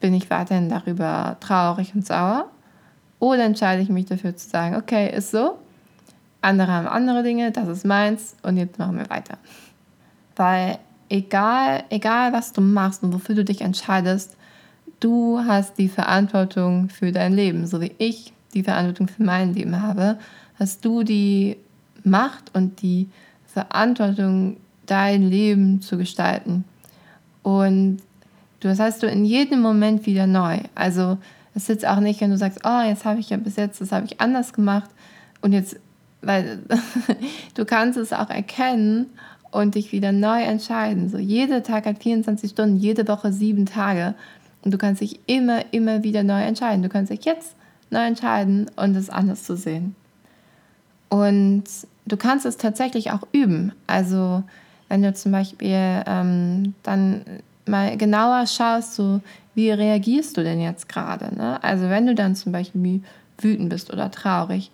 bin 0.00 0.12
ich 0.12 0.28
weiterhin 0.28 0.68
darüber 0.68 1.36
traurig 1.40 1.94
und 1.94 2.06
sauer 2.06 2.46
oder 3.18 3.44
entscheide 3.44 3.82
ich 3.82 3.88
mich 3.88 4.06
dafür 4.06 4.36
zu 4.36 4.48
sagen, 4.48 4.76
okay, 4.76 5.14
ist 5.14 5.30
so, 5.30 5.56
andere 6.46 6.72
haben 6.72 6.86
andere 6.86 7.22
Dinge, 7.22 7.50
das 7.50 7.68
ist 7.68 7.84
meins 7.84 8.36
und 8.42 8.56
jetzt 8.56 8.78
machen 8.78 8.98
wir 8.98 9.10
weiter. 9.10 9.38
Weil 10.36 10.78
egal, 11.08 11.84
egal 11.90 12.32
was 12.32 12.52
du 12.52 12.60
machst 12.60 13.02
und 13.02 13.12
wofür 13.12 13.34
du 13.34 13.44
dich 13.44 13.60
entscheidest, 13.60 14.36
du 15.00 15.40
hast 15.40 15.78
die 15.78 15.88
Verantwortung 15.88 16.88
für 16.88 17.12
dein 17.12 17.34
Leben, 17.34 17.66
so 17.66 17.80
wie 17.80 17.92
ich 17.98 18.32
die 18.54 18.62
Verantwortung 18.62 19.08
für 19.08 19.22
mein 19.22 19.54
Leben 19.54 19.82
habe, 19.82 20.18
hast 20.58 20.84
du 20.84 21.02
die 21.02 21.56
Macht 22.04 22.54
und 22.54 22.80
die 22.82 23.08
Verantwortung, 23.46 24.56
dein 24.86 25.28
Leben 25.28 25.80
zu 25.82 25.98
gestalten. 25.98 26.64
Und 27.42 27.98
das 28.60 28.78
hast 28.78 29.02
du 29.02 29.06
in 29.06 29.24
jedem 29.24 29.60
Moment 29.60 30.06
wieder 30.06 30.26
neu. 30.26 30.58
Also 30.74 31.18
es 31.54 31.62
ist 31.62 31.68
jetzt 31.68 31.86
auch 31.86 32.00
nicht, 32.00 32.20
wenn 32.20 32.30
du 32.30 32.38
sagst, 32.38 32.60
oh, 32.64 32.82
jetzt 32.86 33.04
habe 33.04 33.18
ich 33.20 33.30
ja 33.30 33.36
bis 33.36 33.56
jetzt, 33.56 33.80
das 33.80 33.92
habe 33.92 34.06
ich 34.06 34.20
anders 34.20 34.52
gemacht 34.52 34.90
und 35.40 35.52
jetzt, 35.52 35.76
weil 36.26 36.60
du 37.54 37.64
kannst 37.64 37.98
es 37.98 38.12
auch 38.12 38.30
erkennen 38.30 39.06
und 39.50 39.74
dich 39.74 39.92
wieder 39.92 40.12
neu 40.12 40.42
entscheiden. 40.42 41.08
So 41.08 41.18
jeder 41.18 41.62
Tag 41.62 41.86
hat 41.86 42.02
24 42.02 42.50
Stunden, 42.50 42.76
jede 42.76 43.08
Woche 43.08 43.32
sieben 43.32 43.66
Tage 43.66 44.14
und 44.62 44.72
du 44.72 44.78
kannst 44.78 45.00
dich 45.00 45.20
immer, 45.26 45.72
immer 45.72 46.02
wieder 46.02 46.22
neu 46.22 46.42
entscheiden. 46.42 46.82
Du 46.82 46.88
kannst 46.88 47.12
dich 47.12 47.24
jetzt 47.24 47.54
neu 47.90 48.04
entscheiden 48.04 48.70
und 48.76 48.96
es 48.96 49.10
anders 49.10 49.44
zu 49.44 49.56
sehen. 49.56 49.94
Und 51.08 51.64
du 52.06 52.16
kannst 52.16 52.46
es 52.46 52.56
tatsächlich 52.56 53.12
auch 53.12 53.26
üben. 53.32 53.72
Also 53.86 54.42
wenn 54.88 55.02
du 55.02 55.12
zum 55.14 55.32
Beispiel 55.32 56.02
ähm, 56.06 56.74
dann 56.82 57.22
mal 57.66 57.96
genauer 57.96 58.46
schaust, 58.46 58.94
so 58.94 59.20
wie 59.54 59.70
reagierst 59.70 60.36
du 60.36 60.42
denn 60.42 60.60
jetzt 60.60 60.88
gerade? 60.88 61.34
Ne? 61.34 61.62
Also 61.62 61.88
wenn 61.88 62.06
du 62.06 62.14
dann 62.14 62.36
zum 62.36 62.52
Beispiel 62.52 63.02
wütend 63.38 63.70
bist 63.70 63.92
oder 63.92 64.10
traurig, 64.10 64.70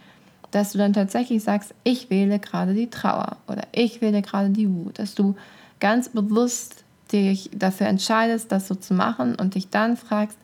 dass 0.53 0.73
du 0.73 0.79
dann 0.79 0.93
tatsächlich 0.93 1.43
sagst, 1.43 1.75
ich 1.83 2.11
wähle 2.11 2.39
gerade 2.39 2.75
die 2.75 2.91
Trauer 2.91 3.39
oder 3.49 3.63
ich 3.73 4.01
wähle 4.01 4.23
gerade 4.23 4.51
die 4.51 4.73
Wut, 4.73 4.99
dass 4.99 5.15
du 5.15 5.35
ganz 5.81 6.09
bewusst 6.11 6.85
dich 7.11 7.51
dafür 7.55 7.89
entscheidest, 7.89 8.53
das 8.53 8.69
so 8.69 8.75
zu 8.75 8.95
machen 8.95 9.35
und 9.35 9.55
dich 9.55 9.69
dann 9.71 9.97
fragst, 9.97 10.39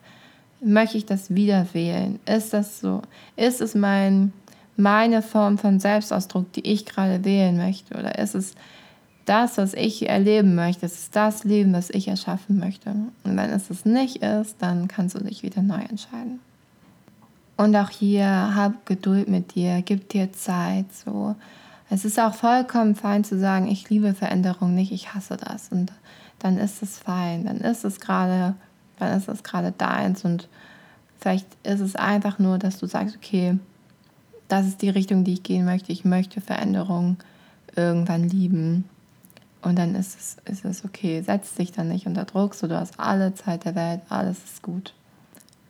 möchte 0.61 0.97
ich 0.97 1.05
das 1.05 1.33
wieder 1.33 1.67
wählen? 1.73 2.19
Ist 2.25 2.53
das 2.53 2.81
so? 2.81 3.01
Ist 3.35 3.61
es 3.61 3.75
mein, 3.75 4.33
meine 4.75 5.21
Form 5.21 5.57
von 5.57 5.79
Selbstausdruck, 5.79 6.51
die 6.53 6.67
ich 6.67 6.85
gerade 6.85 7.23
wählen 7.23 7.57
möchte? 7.57 7.97
Oder 7.97 8.17
ist 8.19 8.35
es 8.35 8.55
das, 9.25 9.57
was 9.57 9.73
ich 9.75 10.09
erleben 10.09 10.55
möchte? 10.55 10.87
Ist 10.87 10.99
es 10.99 11.11
das 11.11 11.43
Leben, 11.43 11.71
was 11.71 11.91
ich 11.91 12.07
erschaffen 12.07 12.57
möchte? 12.57 12.89
Und 13.23 13.37
wenn 13.37 13.51
es 13.51 13.69
es 13.69 13.85
nicht 13.85 14.17
ist, 14.17 14.55
dann 14.59 14.87
kannst 14.87 15.15
du 15.15 15.23
dich 15.23 15.43
wieder 15.43 15.61
neu 15.61 15.81
entscheiden. 15.81 16.39
Und 17.59 17.75
auch 17.75 17.89
hier, 17.89 18.55
hab 18.55 18.85
Geduld 18.85 19.27
mit 19.27 19.53
dir, 19.53 19.81
gib 19.81 20.07
dir 20.07 20.31
Zeit. 20.31 20.85
So. 20.93 21.35
Es 21.89 22.05
ist 22.05 22.17
auch 22.17 22.33
vollkommen 22.33 22.95
fein 22.95 23.25
zu 23.25 23.37
sagen, 23.37 23.67
ich 23.67 23.89
liebe 23.89 24.13
Veränderung 24.13 24.75
nicht, 24.75 24.93
ich 24.93 25.13
hasse 25.13 25.35
das. 25.35 25.67
Und 25.67 25.91
dann 26.39 26.57
ist 26.57 26.81
es 26.81 26.97
fein, 26.97 27.43
dann 27.43 27.57
ist 27.57 27.83
es 27.83 27.99
gerade, 27.99 28.55
dann 28.97 29.17
ist 29.17 29.27
es 29.27 29.43
gerade 29.43 29.73
deins. 29.73 30.23
Und 30.23 30.47
vielleicht 31.19 31.47
ist 31.63 31.81
es 31.81 31.97
einfach 31.97 32.39
nur, 32.39 32.59
dass 32.59 32.79
du 32.79 32.85
sagst, 32.85 33.17
okay, 33.17 33.59
das 34.47 34.65
ist 34.65 34.81
die 34.81 34.89
Richtung, 34.89 35.25
die 35.25 35.33
ich 35.33 35.43
gehen 35.43 35.65
möchte. 35.65 35.91
Ich 35.91 36.05
möchte 36.05 36.39
Veränderung 36.39 37.17
irgendwann 37.75 38.29
lieben. 38.29 38.85
Und 39.61 39.77
dann 39.77 39.95
ist 39.95 40.17
es, 40.17 40.37
ist 40.45 40.63
es 40.63 40.85
okay. 40.85 41.21
Setz 41.23 41.55
dich 41.55 41.73
dann 41.73 41.89
nicht 41.89 42.07
unter 42.07 42.23
Druck, 42.23 42.55
so 42.55 42.69
du 42.69 42.79
hast 42.79 42.97
alle 43.01 43.33
Zeit 43.33 43.65
der 43.65 43.75
Welt, 43.75 43.99
alles 44.07 44.37
ist 44.45 44.61
gut. 44.61 44.93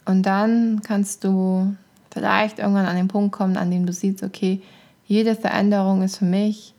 Und 0.09 0.23
dann 0.23 0.81
kannst 0.81 1.23
du 1.23 1.75
vielleicht 2.11 2.57
irgendwann 2.57 2.87
an 2.87 2.95
den 2.95 3.07
Punkt 3.07 3.31
kommen, 3.31 3.57
an 3.57 3.69
dem 3.69 3.85
du 3.85 3.93
siehst, 3.93 4.23
okay, 4.23 4.59
jede 5.05 5.35
Veränderung 5.35 6.01
ist 6.01 6.17
für 6.17 6.25
mich 6.25 6.73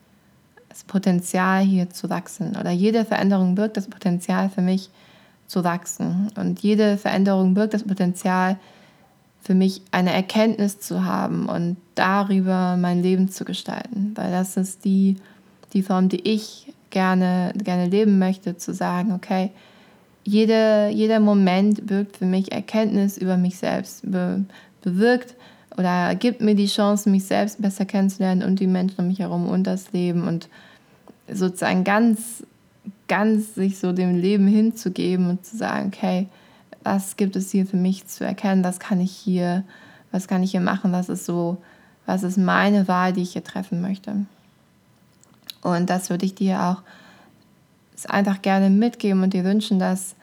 das 0.69 0.83
Potenzial 0.83 1.63
hier 1.63 1.91
zu 1.91 2.11
wachsen. 2.11 2.57
Oder 2.57 2.73
jede 2.73 3.05
Veränderung 3.05 3.55
birgt 3.55 3.77
das 3.77 3.87
Potenzial 3.87 4.51
für 4.51 4.63
mich 4.63 4.91
zu 5.47 5.63
wachsen. 5.63 6.33
Und 6.37 6.59
jede 6.59 6.99
Veränderung 6.99 7.55
birgt 7.55 7.75
das 7.75 7.85
Potenzial 7.85 8.57
für 9.41 9.55
mich 9.55 9.83
eine 9.93 10.13
Erkenntnis 10.13 10.81
zu 10.81 11.05
haben 11.05 11.49
und 11.49 11.77
darüber 11.95 12.77
mein 12.77 13.01
Leben 13.01 13.31
zu 13.31 13.45
gestalten. 13.45 14.11
Weil 14.17 14.33
das 14.33 14.57
ist 14.57 14.85
die, 14.85 15.19
die 15.73 15.83
Form, 15.83 16.09
die 16.09 16.29
ich 16.29 16.73
gerne, 16.91 17.53
gerne 17.57 17.87
leben 17.87 18.19
möchte, 18.19 18.57
zu 18.57 18.75
sagen, 18.75 19.13
okay, 19.13 19.53
jede, 20.25 20.91
jeder 20.93 21.21
Moment 21.21 21.87
birgt 21.87 22.19
für 22.19 22.27
mich 22.27 22.53
Erkenntnis 22.53 23.17
über 23.17 23.37
mich 23.37 23.59
selbst, 23.59 24.11
be, 24.11 24.45
bewirkt 24.83 25.35
oder 25.77 26.15
gibt 26.15 26.41
mir 26.41 26.55
die 26.55 26.67
Chance, 26.67 27.09
mich 27.09 27.25
selbst 27.25 27.61
besser 27.63 27.85
kennenzulernen 27.85 28.43
und 28.43 28.61
die 28.61 28.67
Menschen 28.67 29.01
um 29.01 29.09
mich 29.09 29.21
herum 29.21 29.49
und 29.49 29.65
das 29.65 29.93
Leben 29.93 30.27
und 30.27 30.49
sozusagen 31.33 31.85
ganz, 31.85 32.45
ganz 33.09 33.55
sich 33.55 33.79
so 33.79 33.93
dem 33.93 34.17
Leben 34.17 34.47
hinzugeben 34.47 35.31
und 35.31 35.45
zu 35.45 35.57
sagen, 35.57 35.91
okay, 35.95 36.27
was 36.83 37.17
gibt 37.17 37.37
es 37.37 37.51
hier 37.51 37.67
für 37.67 37.77
mich 37.77 38.07
zu 38.07 38.25
erkennen, 38.25 38.65
was 38.65 38.81
kann 38.81 39.01
ich 39.01 39.13
hier, 39.13 39.65
was 40.13 40.29
kann 40.29 40.43
ich 40.43 40.51
hier 40.51 40.61
machen, 40.61 40.93
was 40.93 41.09
ist 41.09 41.25
so, 41.25 41.59
was 42.07 42.23
ist 42.23 42.39
meine 42.39 42.89
Wahl, 42.89 43.13
die 43.13 43.23
ich 43.23 43.33
hier 43.33 43.45
treffen 43.45 43.81
möchte. 43.81 44.27
Und 45.63 45.91
das 45.91 46.11
würde 46.11 46.25
ich 46.25 46.35
dir 46.35 46.63
auch 46.63 46.83
einfach 48.07 48.43
gerne 48.43 48.71
mitgeben 48.71 49.23
und 49.23 49.35
dir 49.35 49.45
wünschen, 49.45 49.79
dass 49.79 50.15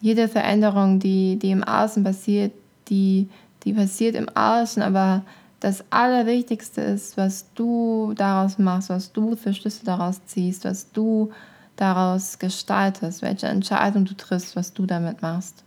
jede 0.00 0.28
Veränderung, 0.28 1.00
die, 1.00 1.38
die 1.38 1.50
im 1.50 1.64
Außen 1.64 2.04
passiert, 2.04 2.52
die, 2.88 3.28
die 3.64 3.72
passiert 3.72 4.14
im 4.14 4.28
Außen, 4.28 4.82
aber 4.82 5.22
das 5.60 5.84
Allerwichtigste 5.90 6.80
ist, 6.80 7.16
was 7.16 7.46
du 7.54 8.14
daraus 8.16 8.58
machst, 8.58 8.90
was 8.90 9.12
du 9.12 9.34
für 9.34 9.52
Schlüsse 9.52 9.84
daraus 9.84 10.24
ziehst, 10.26 10.64
was 10.64 10.92
du 10.92 11.32
daraus 11.74 12.38
gestaltest, 12.38 13.22
welche 13.22 13.46
Entscheidung 13.46 14.04
du 14.04 14.14
triffst, 14.14 14.54
was 14.56 14.72
du 14.72 14.86
damit 14.86 15.22
machst. 15.22 15.64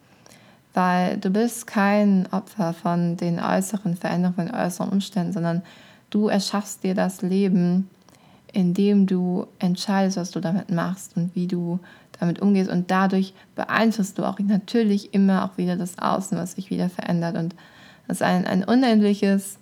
Weil 0.74 1.18
du 1.18 1.30
bist 1.30 1.68
kein 1.68 2.28
Opfer 2.32 2.74
von 2.74 3.18
den 3.18 3.40
äußeren 3.40 3.98
Veränderungen, 3.98 4.36
von 4.36 4.46
den 4.46 4.56
äußeren 4.56 4.90
Umständen, 4.90 5.34
sondern 5.34 5.62
du 6.10 6.30
erschaffst 6.30 6.84
dir 6.84 6.96
das 6.96 7.22
Leben, 7.22 7.90
indem 8.54 9.08
du 9.08 9.48
entscheidest, 9.60 10.18
was 10.18 10.32
du 10.32 10.40
damit 10.40 10.72
machst 10.72 11.16
und 11.16 11.36
wie 11.36 11.48
du 11.48 11.80
damit 12.20 12.42
umgehst. 12.42 12.70
Und 12.70 12.92
dadurch 12.92 13.34
beeinflusst 13.56 14.18
du 14.18 14.24
auch 14.24 14.40
natürlich 14.40 15.14
immer 15.14 15.46
auch 15.46 15.58
wieder 15.58 15.76
das 15.76 15.98
Außen, 15.98 16.38
was 16.38 16.54
sich 16.54 16.70
wieder 16.70 16.90
verändert. 16.90 17.36
Und 17.36 17.56
das 18.08 18.18
ist 18.18 18.24
ein, 18.24 18.46
ein 18.46 18.64
unendliches 18.64 19.58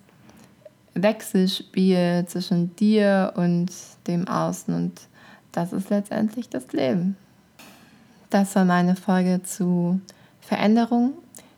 Wechselspiel 0.94 2.24
zwischen 2.26 2.74
dir 2.76 3.32
und 3.36 3.70
dem 4.06 4.26
Außen. 4.28 4.74
Und 4.74 5.00
das 5.52 5.72
ist 5.72 5.90
letztendlich 5.90 6.48
das 6.48 6.72
Leben. 6.72 7.16
Das 8.28 8.54
war 8.54 8.64
meine 8.64 8.96
Folge 8.96 9.42
zu 9.42 10.00
Veränderung, 10.40 11.14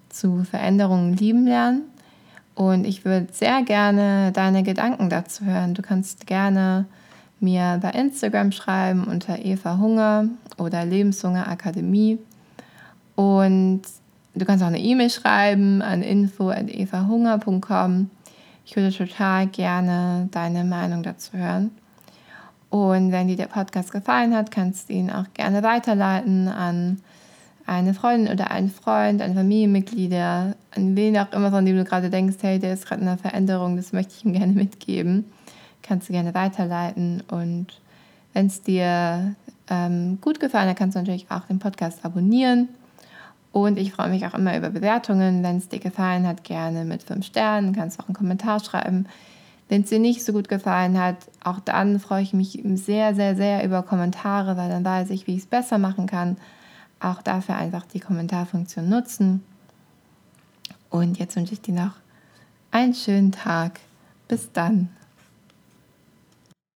zu 0.09 0.45
Veränderungen 0.45 1.15
lieben 1.17 1.47
lernen. 1.47 1.83
Und 2.55 2.85
ich 2.85 3.05
würde 3.05 3.29
sehr 3.33 3.63
gerne 3.63 4.31
deine 4.33 4.63
Gedanken 4.63 5.09
dazu 5.09 5.45
hören. 5.45 5.75
Du 5.75 5.83
kannst 5.83 6.27
gerne 6.27 6.87
mir 7.43 7.79
bei 7.83 7.91
Instagram 7.91 8.53
schreiben 8.53 9.05
unter 9.05 9.45
Eva 9.45 9.79
Hunger 9.79 10.27
oder 10.59 10.85
Lebenshunger 10.85 11.49
Akademie. 11.49 12.19
Und 13.17 13.83
du 14.35 14.45
kannst 14.45 14.63
auch 14.63 14.69
eine 14.69 14.81
E-Mail 14.81 15.11
schreiben 15.11 15.83
an 15.83 16.03
info.evahunger.com. 16.03 18.11
Ich 18.65 18.77
würde 18.77 18.97
total 18.97 19.49
gerne 19.49 20.29
deine 20.31 20.65
Meinung 20.65 21.03
dazu 21.03 21.37
hören. 21.37 21.73
Und 22.71 23.13
wenn 23.13 23.29
dir 23.29 23.37
der 23.37 23.49
Podcast 23.49 23.93
gefallen 23.93 24.35
hat, 24.35 24.51
kannst 24.51 24.89
du 24.89 24.95
ihn 24.95 25.11
auch 25.11 25.27
gerne 25.35 25.63
weiterleiten 25.63 26.49
an 26.49 27.01
eine 27.67 27.93
Freundin 27.93 28.33
oder 28.33 28.51
einen 28.51 28.71
Freund, 28.71 29.21
ein 29.21 29.35
Familienmitglied, 29.35 30.15
an 30.15 30.55
wen 30.75 31.19
auch 31.19 31.31
immer, 31.33 31.51
von 31.51 31.67
dem 31.67 31.77
du 31.77 31.85
gerade 31.85 32.09
denkst, 32.09 32.37
hey, 32.41 32.59
der 32.59 32.73
ist 32.73 32.87
gerade 32.87 33.03
in 33.03 33.09
einer 33.09 33.19
Veränderung, 33.19 33.77
das 33.77 33.93
möchte 33.93 34.15
ich 34.17 34.25
ihm 34.25 34.33
gerne 34.33 34.53
mitgeben 34.53 35.27
kannst 35.83 36.09
du 36.09 36.13
gerne 36.13 36.35
weiterleiten. 36.35 37.23
Und 37.31 37.67
wenn 38.33 38.47
es 38.47 38.63
dir 38.63 39.35
ähm, 39.69 40.19
gut 40.21 40.41
gefallen 40.41 40.69
hat, 40.69 40.77
kannst 40.77 40.97
du 40.97 41.01
natürlich 41.01 41.31
auch 41.31 41.47
den 41.47 41.59
Podcast 41.59 42.05
abonnieren. 42.05 42.69
Und 43.53 43.79
ich 43.79 43.93
freue 43.93 44.09
mich 44.09 44.27
auch 44.27 44.35
immer 44.35 44.57
über 44.57 44.71
Bewertungen. 44.71 45.43
Wenn 45.43 45.59
es 45.59 45.69
dir 45.69 45.79
gefallen 45.79 46.27
hat, 46.27 46.43
gerne 46.45 46.85
mit 46.85 47.03
fünf 47.03 47.27
Sternen. 47.27 47.75
Kannst 47.75 48.01
auch 48.01 48.09
einen 48.09 48.15
Kommentar 48.15 48.61
schreiben. 48.61 49.07
Wenn 49.69 49.83
es 49.83 49.91
dir 49.91 49.99
nicht 49.99 50.25
so 50.25 50.33
gut 50.33 50.49
gefallen 50.49 50.99
hat, 50.99 51.17
auch 51.45 51.61
dann 51.61 52.01
freue 52.01 52.23
ich 52.23 52.33
mich 52.33 52.61
sehr, 52.75 53.15
sehr, 53.15 53.37
sehr 53.37 53.65
über 53.65 53.83
Kommentare, 53.83 54.57
weil 54.57 54.69
dann 54.69 54.85
weiß 54.85 55.11
ich, 55.11 55.27
wie 55.27 55.35
ich 55.35 55.41
es 55.41 55.47
besser 55.47 55.79
machen 55.79 56.07
kann. 56.07 56.37
Auch 57.01 57.23
dafür 57.23 57.57
einfach 57.57 57.87
die 57.87 58.01
Kommentarfunktion 58.01 58.89
nutzen. 58.89 59.43
Und 60.91 61.19
jetzt 61.19 61.37
wünsche 61.37 61.55
ich 61.55 61.63
dir 61.63 61.75
noch 61.75 61.93
einen 62.71 62.95
schönen 62.95 63.33
Tag. 63.33 63.81
Bis 64.29 64.53
dann. 64.53 64.89